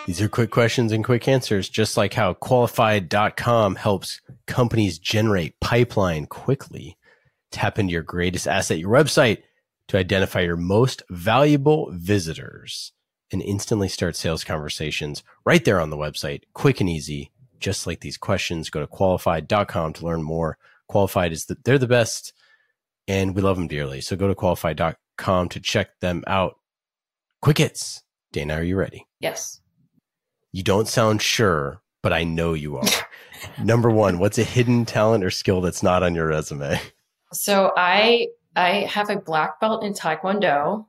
These 0.07 0.21
are 0.21 0.29
quick 0.29 0.51
questions 0.51 0.91
and 0.91 1.05
quick 1.05 1.29
answers, 1.29 1.69
just 1.69 1.97
like 1.97 2.13
how 2.13 2.35
qualified.com 2.35 3.77
helps 3.77 4.21
companies 4.49 4.99
generate 4.99 5.61
pipeline 5.61 6.27
quickly. 6.27 6.99
Tap 7.55 7.79
into 7.79 7.93
your 7.93 8.03
greatest 8.03 8.49
asset, 8.49 8.81
your 8.81 8.91
website, 8.91 9.45
to 9.87 9.97
identify 9.97 10.41
your 10.41 10.57
most 10.57 11.05
valuable 11.09 11.89
visitors 11.93 12.91
and 13.31 13.41
instantly 13.43 13.89
start 13.89 14.17
sales 14.17 14.43
conversations 14.43 15.23
right 15.45 15.65
there 15.65 15.81
on 15.81 15.91
the 15.91 15.97
website, 15.97 16.43
quick 16.53 16.81
and 16.81 16.91
easy, 16.91 17.31
just 17.61 17.87
like 17.87 18.01
these 18.01 18.17
questions. 18.17 18.71
Go 18.71 18.81
to 18.81 18.89
qualified.com 18.89 19.93
to 19.93 20.05
learn 20.05 20.25
more. 20.25 20.59
Qualified 20.89 21.31
is 21.31 21.45
the, 21.45 21.57
they're 21.65 21.79
the 21.79 21.87
best 21.87 22.33
and 23.07 23.37
we 23.37 23.43
love 23.43 23.57
them 23.57 23.69
dearly. 23.69 24.01
So 24.01 24.17
go 24.17 24.27
to 24.27 24.35
qualified.com 24.35 25.49
to 25.51 25.61
check 25.61 26.01
them 26.01 26.25
out. 26.27 26.57
Quick 27.41 27.59
hits. 27.59 28.03
Dana, 28.33 28.55
are 28.55 28.65
you 28.65 28.75
ready? 28.75 29.07
Yes. 29.21 29.61
You 30.51 30.65
don't 30.65 30.89
sound 30.89 31.23
sure, 31.23 31.83
but 32.03 32.13
I 32.13 32.25
know 32.25 32.53
you 32.55 32.79
are. 32.79 32.89
Number 33.63 33.91
one, 33.91 34.19
what's 34.19 34.39
a 34.39 34.45
hidden 34.45 34.85
talent 34.87 35.23
or 35.23 35.31
skill 35.31 35.61
that's 35.61 35.85
not 35.85 36.03
on 36.03 36.17
your 36.17 36.27
resume? 36.27 36.81
So 37.35 37.73
I 37.77 38.29
I 38.57 38.89
have 38.91 39.11
a 39.11 39.17
black 39.17 39.61
belt 39.61 39.85
in 39.85 39.93
Taekwondo, 39.93 40.87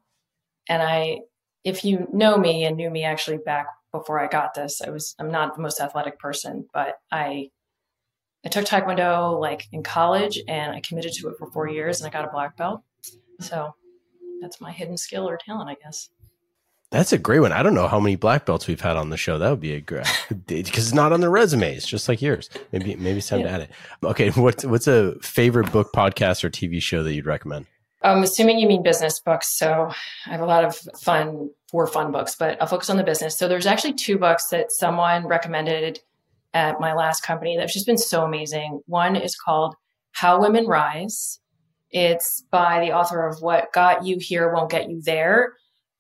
and 0.70 0.84
I, 0.84 1.22
if 1.64 1.84
you 1.84 2.08
know 2.14 2.38
me 2.38 2.64
and 2.64 2.78
knew 2.78 2.90
me 2.90 3.04
actually 3.04 3.38
back 3.38 3.68
before 3.92 4.20
I 4.20 4.28
got 4.28 4.54
this, 4.54 4.82
I 4.82 4.90
was 4.92 5.16
I'm 5.20 5.32
not 5.32 5.56
the 5.56 5.62
most 5.62 5.82
athletic 5.82 6.20
person, 6.20 6.68
but 6.74 6.96
I 7.12 7.50
I 8.46 8.50
took 8.50 8.66
Taekwondo 8.66 9.40
like 9.40 9.68
in 9.72 9.84
college, 9.84 10.40
and 10.48 10.74
I 10.74 10.82
committed 10.82 11.14
to 11.14 11.30
it 11.30 11.38
for 11.40 11.50
four 11.52 11.68
years, 11.68 12.00
and 12.00 12.08
I 12.08 12.12
got 12.12 12.28
a 12.28 12.32
black 12.32 12.56
belt. 12.58 12.84
So 13.42 13.74
that's 14.42 14.62
my 14.62 14.72
hidden 14.72 14.98
skill 14.98 15.28
or 15.28 15.38
talent, 15.38 15.70
I 15.70 15.76
guess. 15.84 16.10
That's 16.92 17.12
a 17.12 17.18
great 17.18 17.40
one. 17.40 17.52
I 17.52 17.64
don't 17.64 17.74
know 17.74 17.88
how 17.88 18.00
many 18.00 18.16
black 18.16 18.46
belts 18.46 18.68
we've 18.68 18.80
had 18.80 18.96
on 18.96 19.10
the 19.10 19.18
show. 19.18 19.38
That 19.38 19.50
would 19.50 19.60
be 19.60 19.74
a 19.74 19.82
great 19.82 20.08
because 20.48 20.88
it's 20.88 20.94
not 20.94 21.12
on 21.12 21.22
the 21.22 21.30
resumes, 21.30 21.86
just 21.86 22.08
like 22.08 22.22
yours. 22.22 22.50
Maybe 22.72 22.96
maybe 22.96 23.18
it's 23.18 23.28
time 23.28 23.42
yeah. 23.42 23.48
to 23.48 23.52
add 23.52 23.62
it. 23.62 23.72
Okay, 24.04 24.30
what's 24.32 24.64
what's 24.64 24.88
a 24.88 25.16
favorite 25.22 25.72
book, 25.72 25.92
podcast, 25.94 26.44
or 26.44 26.50
TV 26.50 26.82
show 26.82 27.04
that 27.04 27.14
you'd 27.14 27.26
recommend? 27.26 27.66
I'm 28.02 28.22
assuming 28.22 28.60
you 28.60 28.68
mean 28.68 28.84
business 28.84 29.20
books. 29.20 29.50
So 29.58 29.92
I 30.28 30.30
have 30.30 30.42
a 30.42 30.46
lot 30.46 30.64
of 30.64 30.78
fun 31.00 31.50
for 31.70 31.88
fun 31.88 32.12
books, 32.12 32.36
but 32.36 32.62
I'll 32.62 32.68
focus 32.68 32.90
on 32.90 32.98
the 32.98 33.04
business. 33.04 33.38
So 33.38 33.48
there's 33.48 33.66
actually 33.66 33.94
two 33.94 34.18
books 34.18 34.50
that 34.50 34.72
someone 34.72 35.28
recommended 35.28 36.00
at 36.54 36.80
my 36.80 36.94
last 36.94 37.24
company 37.24 37.58
that's 37.58 37.74
just 37.74 37.88
been 37.88 37.98
so 37.98 38.24
amazing. 38.24 38.82
One 38.86 39.16
is 39.16 39.36
called 39.36 39.76
How 40.12 40.40
Women 40.40 40.68
Rise. 40.68 41.40
It's 41.90 42.42
by 42.52 42.80
the 42.80 42.94
author 42.94 43.28
of 43.28 43.42
What 43.42 43.74
Got 43.74 44.06
You 44.06 44.20
Here 44.20 44.54
Won't 44.54 44.72
Get 44.72 44.90
You 44.90 45.02
There 45.02 45.54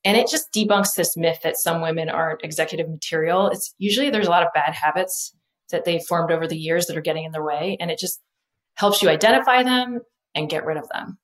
and 0.05 0.15
it 0.15 0.29
just 0.29 0.53
debunks 0.53 0.93
this 0.95 1.17
myth 1.17 1.39
that 1.43 1.57
some 1.57 1.81
women 1.81 2.09
aren't 2.09 2.43
executive 2.43 2.87
material. 2.87 3.49
It's 3.49 3.73
usually 3.79 4.11
there's 4.11 4.27
a 4.27 4.31
lot 4.31 4.43
of 4.43 4.53
bad 4.53 4.73
habits 4.73 5.35
that 5.71 5.83
they've 5.83 6.03
formed 6.03 6.31
over 6.31 6.47
the 6.47 6.57
years 6.57 6.85
that 6.85 6.95
are 6.95 7.01
getting 7.01 7.23
in 7.23 7.31
their 7.31 7.43
way. 7.43 7.75
And 7.79 7.89
it 7.89 7.97
just 7.97 8.21
helps 8.75 9.01
you 9.01 9.09
identify 9.09 9.63
them 9.63 10.01
and 10.35 10.47
get 10.47 10.63
rid 10.63 10.77
of 10.77 10.87
them. 10.89 11.17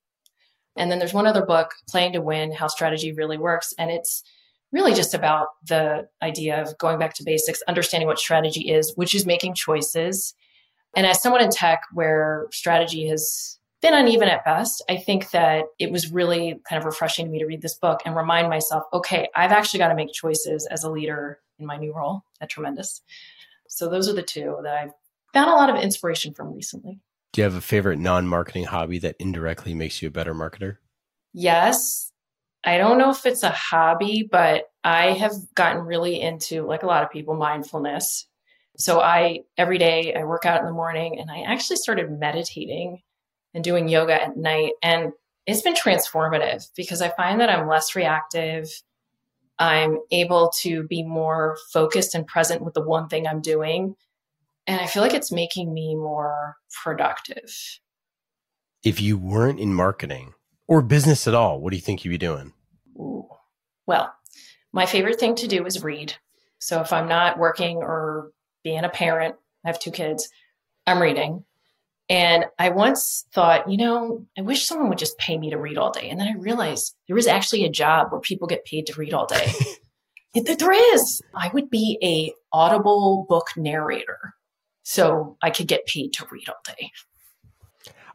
And 0.76 0.92
then 0.92 0.98
there's 0.98 1.14
one 1.14 1.28
other 1.28 1.46
book, 1.46 1.72
Playing 1.88 2.14
to 2.14 2.22
Win 2.22 2.52
How 2.52 2.68
Strategy 2.68 3.14
Really 3.14 3.38
Works. 3.38 3.72
And 3.78 3.92
it's 3.92 4.24
really 4.72 4.94
just 4.94 5.14
about 5.14 5.48
the 5.68 6.08
idea 6.24 6.60
of 6.60 6.76
going 6.80 6.98
back 6.98 7.14
to 7.16 7.24
basics, 7.24 7.62
understanding 7.68 8.08
what 8.08 8.18
strategy 8.18 8.72
is, 8.72 8.94
which 8.96 9.14
is 9.14 9.28
making 9.28 9.54
choices. 9.54 10.34
And 10.96 11.06
as 11.06 11.22
someone 11.22 11.44
in 11.44 11.52
tech 11.52 11.84
where 11.94 12.48
strategy 12.52 13.08
has 13.10 13.60
been 13.82 13.94
uneven 13.94 14.30
at 14.30 14.46
best. 14.46 14.84
I 14.88 14.98
think 14.98 15.32
that 15.32 15.66
it 15.80 15.92
was 15.92 16.12
really 16.12 16.60
kind 16.68 16.80
of 16.80 16.86
refreshing 16.86 17.26
to 17.26 17.32
me 17.32 17.40
to 17.40 17.46
read 17.46 17.62
this 17.62 17.76
book 17.76 18.02
and 18.06 18.16
remind 18.16 18.50
myself, 18.50 18.84
okay, 18.94 19.28
I've 19.36 19.52
actually 19.52 19.80
got 19.80 19.90
to 19.90 19.96
make 19.96 20.14
choices 20.14 20.68
as 20.70 20.84
a 20.84 20.92
leader 20.92 21.40
in 21.60 21.66
my 21.66 21.78
new 21.78 21.94
role 21.94 22.24
at 22.40 22.50
Tremendous. 22.50 23.02
So 23.68 23.90
those 23.90 24.08
are 24.08 24.14
the 24.14 24.22
two 24.22 24.60
that 24.64 24.76
I've 24.76 24.92
found 25.34 25.50
a 25.50 25.56
lot 25.56 25.70
of 25.70 25.82
inspiration 25.82 26.34
from 26.34 26.54
recently. 26.54 27.00
Do 27.34 27.42
you 27.42 27.46
have 27.46 27.56
a 27.56 27.62
favorite 27.62 28.00
non 28.00 28.28
marketing 28.28 28.66
hobby 28.66 29.00
that 29.00 29.16
indirectly 29.20 29.74
makes 29.74 30.02
you 30.02 30.10
a 30.10 30.12
better 30.12 30.36
marketer? 30.36 30.78
Yes. 31.34 32.12
I 32.64 32.78
don't 32.78 32.98
know 32.98 33.10
if 33.10 33.26
it's 33.26 33.44
a 33.44 33.50
hobby, 33.50 34.28
but 34.30 34.66
I 34.84 35.14
have 35.14 35.34
gotten 35.56 35.84
really 35.84 36.20
into, 36.22 36.66
like 36.66 36.84
a 36.84 36.88
lot 36.88 37.04
of 37.04 37.10
people, 37.10 37.36
mindfulness. 37.36 38.28
So 38.78 39.00
I, 39.00 39.42
every 39.58 39.78
day, 39.78 40.14
I 40.14 40.26
work 40.26 40.46
out 40.46 40.60
in 40.60 40.66
the 40.66 40.72
morning 40.72 41.20
and 41.20 41.32
I 41.32 41.42
actually 41.42 41.78
started 41.78 42.12
meditating 42.12 43.02
and 43.54 43.64
doing 43.64 43.88
yoga 43.88 44.22
at 44.22 44.38
night. 44.38 44.74
And 44.82 45.14
it's 45.46 45.62
been 45.62 45.76
transformative 45.76 46.68
because 46.76 47.02
I 47.02 47.10
find 47.10 47.42
that 47.42 47.50
I'm 47.50 47.68
less 47.68 47.96
reactive. 47.96 48.70
I'm 49.60 50.00
able 50.12 50.52
to 50.62 50.84
be 50.84 51.04
more 51.04 51.58
focused 51.72 52.16
and 52.16 52.26
present 52.26 52.64
with 52.64 52.74
the 52.74 52.82
one 52.82 53.08
thing 53.08 53.28
I'm 53.28 53.42
doing. 53.42 53.96
And 54.68 54.80
I 54.80 54.88
feel 54.88 55.04
like 55.04 55.14
it's 55.14 55.32
making 55.32 55.74
me 55.74 55.96
more 55.96 56.56
productive. 56.84 57.80
If 58.84 59.02
you 59.02 59.18
weren't 59.18 59.60
in 59.60 59.74
marketing 59.74 60.34
or 60.68 60.82
business 60.82 61.28
at 61.28 61.36
all, 61.36 61.60
what 61.60 61.72
do 61.72 61.76
you 61.76 61.82
think 61.82 62.04
you'd 62.04 62.12
be 62.12 62.18
doing? 62.18 62.54
Ooh. 62.98 63.28
Well, 63.86 64.14
my 64.72 64.86
favorite 64.86 65.20
thing 65.20 65.36
to 65.36 65.48
do 65.48 65.66
is 65.66 65.84
read. 65.84 66.16
So 66.60 66.82
if 66.82 66.94
I'm 66.94 67.08
not 67.08 67.38
working 67.38 67.78
or 67.78 68.32
being 68.64 68.84
a 68.84 68.90
parent, 68.90 69.36
I 69.66 69.70
have 69.70 69.80
two 69.80 69.92
kids, 69.92 70.30
I'm 70.88 71.02
reading. 71.02 71.44
And 72.12 72.44
I 72.60 72.68
once 72.68 73.26
thought, 73.34 73.72
you 73.72 73.78
know, 73.78 74.26
I 74.38 74.42
wish 74.42 74.66
someone 74.66 74.90
would 74.90 74.98
just 74.98 75.18
pay 75.18 75.38
me 75.38 75.50
to 75.52 75.58
read 75.58 75.78
all 75.78 75.92
day. 75.92 76.10
And 76.10 76.20
then 76.20 76.28
I 76.28 76.38
realized 76.38 76.94
there 77.08 77.18
is 77.18 77.26
actually 77.26 77.64
a 77.64 77.70
job 77.70 78.12
where 78.12 78.20
people 78.20 78.50
get 78.50 78.66
paid 78.66 78.88
to 78.88 79.00
read 79.00 79.14
all 79.14 79.26
day. 79.26 79.54
there 80.36 80.94
is. 80.94 81.22
I 81.34 81.50
would 81.54 81.70
be 81.70 81.98
a 82.04 82.34
audible 82.52 83.26
book 83.30 83.48
narrator. 83.56 84.34
So 84.84 85.38
I 85.42 85.52
could 85.52 85.70
get 85.70 85.86
paid 85.86 86.12
to 86.16 86.26
read 86.30 86.50
all 86.50 86.60
day. 86.68 86.92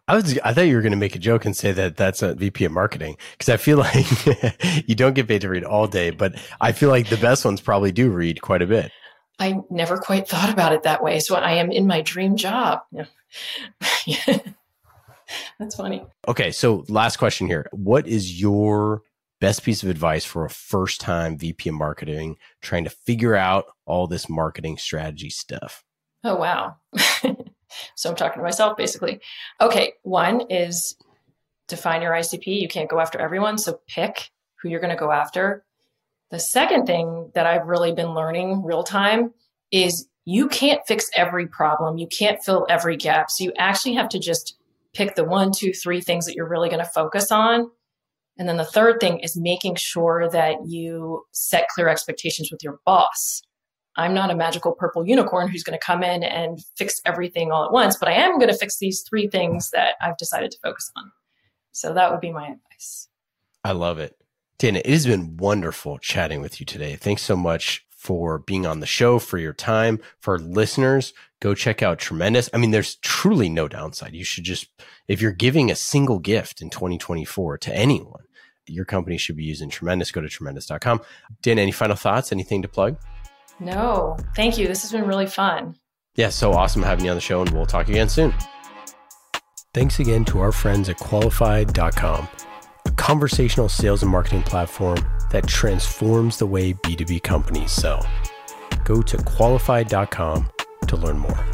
I 0.09 0.15
was 0.15 0.39
I 0.45 0.53
thought 0.53 0.67
you 0.67 0.77
were 0.77 0.83
going 0.83 0.93
to 0.93 0.99
make 0.99 1.17
a 1.17 1.19
joke 1.19 1.47
and 1.47 1.57
say 1.57 1.73
that 1.73 1.97
that's 1.97 2.21
a 2.21 2.35
VP 2.35 2.67
of 2.67 2.73
marketing 2.73 3.17
because 3.33 3.49
I 3.49 3.57
feel 3.57 3.79
like 3.79 4.87
you 4.87 4.95
don't 4.95 5.15
get 5.15 5.27
paid 5.27 5.41
to 5.41 5.49
read 5.49 5.65
all 5.65 5.87
day, 5.87 6.11
but 6.11 6.35
I 6.61 6.73
feel 6.73 6.91
like 6.91 7.09
the 7.09 7.17
best 7.17 7.47
ones 7.47 7.63
probably 7.63 7.93
do 7.93 8.11
read 8.11 8.43
quite 8.43 8.61
a 8.61 8.67
bit. 8.67 8.93
I 9.39 9.61
never 9.71 9.99
quite 9.99 10.29
thought 10.29 10.51
about 10.51 10.73
it 10.73 10.85
that 10.85 11.03
way. 11.03 11.21
So 11.21 11.35
I 11.37 11.53
am 11.55 11.71
in 11.71 11.87
my 11.87 12.01
dream 12.01 12.37
job. 12.37 12.81
Yeah. 12.91 13.07
That's 15.59 15.75
funny. 15.75 16.05
Okay. 16.29 16.51
So, 16.51 16.85
last 16.89 17.17
question 17.17 17.47
here. 17.47 17.67
What 17.73 18.07
is 18.07 18.41
your 18.41 19.03
best 19.41 19.63
piece 19.63 19.83
of 19.83 19.89
advice 19.89 20.25
for 20.25 20.45
a 20.45 20.51
first 20.51 21.01
time 21.01 21.37
VP 21.37 21.69
of 21.69 21.75
marketing 21.75 22.37
trying 22.63 22.85
to 22.85 22.91
figure 22.91 23.35
out 23.35 23.67
all 23.85 24.07
this 24.07 24.29
marketing 24.29 24.79
strategy 24.79 25.31
stuff? 25.31 25.85
Oh, 26.25 26.37
wow. 26.37 26.77
so, 27.97 28.11
I'm 28.11 28.17
talking 28.17 28.39
to 28.39 28.45
myself 28.45 28.77
basically. 28.77 29.21
Okay. 29.61 29.95
One 30.03 30.43
is 30.51 30.97
define 31.69 32.03
your 32.03 32.13
ICP. 32.13 32.61
You 32.61 32.69
can't 32.69 32.91
go 32.91 33.01
after 33.01 33.19
everyone. 33.19 33.59
So, 33.59 33.81
pick 33.89 34.31
who 34.63 34.69
you're 34.69 34.81
going 34.81 34.95
to 34.95 34.99
go 34.99 35.11
after. 35.11 35.65
The 36.31 36.39
second 36.39 36.87
thing 36.87 37.31
that 37.35 37.47
I've 37.47 37.67
really 37.67 37.93
been 37.93 38.15
learning 38.15 38.65
real 38.65 38.83
time 38.83 39.33
is 39.71 40.09
you 40.25 40.49
can't 40.49 40.81
fix 40.87 41.09
every 41.15 41.47
problem. 41.47 41.99
You 41.99 42.09
can't 42.09 42.43
fill 42.43 42.67
every 42.69 42.97
gap. 42.97 43.31
So 43.31 43.45
you 43.45 43.53
actually 43.59 43.95
have 43.95 44.09
to 44.11 44.19
just 44.19 44.57
pick 44.93 45.15
the 45.15 45.25
one, 45.25 45.53
two, 45.53 45.73
three 45.73 46.01
things 46.01 46.27
that 46.27 46.35
you're 46.35 46.49
really 46.49 46.69
going 46.69 46.85
to 46.85 46.91
focus 46.91 47.31
on. 47.31 47.71
And 48.39 48.49
then 48.49 48.57
the 48.57 48.65
third 48.65 49.01
thing 49.01 49.21
is 49.21 49.37
making 49.37 49.77
sure 49.77 50.29
that 50.31 50.57
you 50.67 51.25
set 51.33 51.69
clear 51.69 51.89
expectations 51.89 52.51
with 52.51 52.63
your 52.63 52.81
boss. 52.85 53.43
I'm 53.97 54.13
not 54.13 54.31
a 54.31 54.37
magical 54.37 54.73
purple 54.73 55.07
unicorn 55.07 55.49
who's 55.49 55.63
going 55.63 55.79
to 55.79 55.85
come 55.85 56.03
in 56.03 56.23
and 56.23 56.59
fix 56.77 57.01
everything 57.07 57.51
all 57.51 57.65
at 57.65 57.73
once, 57.73 57.97
but 57.97 58.09
I 58.09 58.13
am 58.13 58.39
going 58.39 58.51
to 58.51 58.59
fix 58.59 58.79
these 58.79 59.03
three 59.09 59.29
things 59.29 59.71
that 59.71 59.95
I've 60.03 60.19
decided 60.19 60.51
to 60.51 60.59
focus 60.63 60.91
on. 60.97 61.11
So 61.73 61.95
that 61.95 62.11
would 62.11 62.21
be 62.21 62.33
my 62.33 62.49
advice. 62.49 63.09
I 63.65 63.73
love 63.73 63.99
it. 63.99 64.17
Dana, 64.59 64.81
it 64.85 64.91
has 64.91 65.07
been 65.07 65.37
wonderful 65.37 65.99
chatting 65.99 66.41
with 66.41 66.61
you 66.61 66.67
today. 66.67 66.97
Thanks 66.97 67.23
so 67.23 67.37
much 67.37 67.87
for 67.91 68.39
being 68.39 68.67
on 68.67 68.81
the 68.81 68.87
show, 68.87 69.19
for 69.19 69.37
your 69.37 69.53
time, 69.53 70.01
for 70.21 70.39
listeners. 70.39 71.13
Go 71.41 71.55
check 71.55 71.83
out 71.83 71.99
Tremendous. 71.99 72.49
I 72.55 72.59
mean, 72.59 72.71
there's 72.71 72.97
truly 72.97 73.49
no 73.49 73.69
downside. 73.69 74.15
You 74.15 74.25
should 74.25 74.45
just, 74.45 74.69
if 75.09 75.21
you're 75.21 75.33
giving 75.33 75.71
a 75.71 75.77
single 75.77 76.19
gift 76.19 76.63
in 76.63 76.71
2024 76.71 77.59
to 77.59 77.77
anyone, 77.77 78.25
your 78.67 78.85
company 78.85 79.19
should 79.19 79.37
be 79.37 79.45
using 79.45 79.69
Tremendous. 79.69 80.11
Go 80.11 80.21
to 80.21 80.29
tremendous.com. 80.29 81.03
Dana, 81.43 81.61
any 81.61 81.73
final 81.73 81.97
thoughts? 81.97 82.33
Anything 82.33 82.63
to 82.63 82.69
plug? 82.69 82.97
No, 83.61 84.17
thank 84.35 84.57
you. 84.57 84.67
This 84.67 84.83
has 84.83 84.93
been 84.93 85.07
really 85.07 85.27
fun. 85.27 85.77
Yeah, 86.15 86.31
so 86.31 86.53
awesome 86.53 86.83
having 86.83 87.05
you 87.05 87.11
on 87.11 87.17
the 87.17 87.21
show, 87.21 87.43
and 87.43 87.51
we'll 87.51 87.67
talk 87.67 87.89
again 87.89 88.09
soon. 88.09 88.33
Thanks 89.75 89.99
again 90.01 90.25
to 90.27 90.41
our 90.41 90.53
friends 90.53 90.89
at 90.89 90.97
qualified.com, 90.97 92.29
a 92.87 92.91
conversational 92.93 93.69
sales 93.69 94.03
and 94.03 94.11
marketing 94.11 94.43
platform 94.43 94.99
that 95.31 95.47
transforms 95.47 96.39
the 96.39 96.47
way 96.47 96.73
B2B 96.73 97.23
companies 97.23 97.73
sell. 97.73 98.07
Go 98.85 99.03
to 99.03 99.17
qualified.com 99.19 100.49
to 100.87 100.97
learn 100.97 101.19
more. 101.19 101.45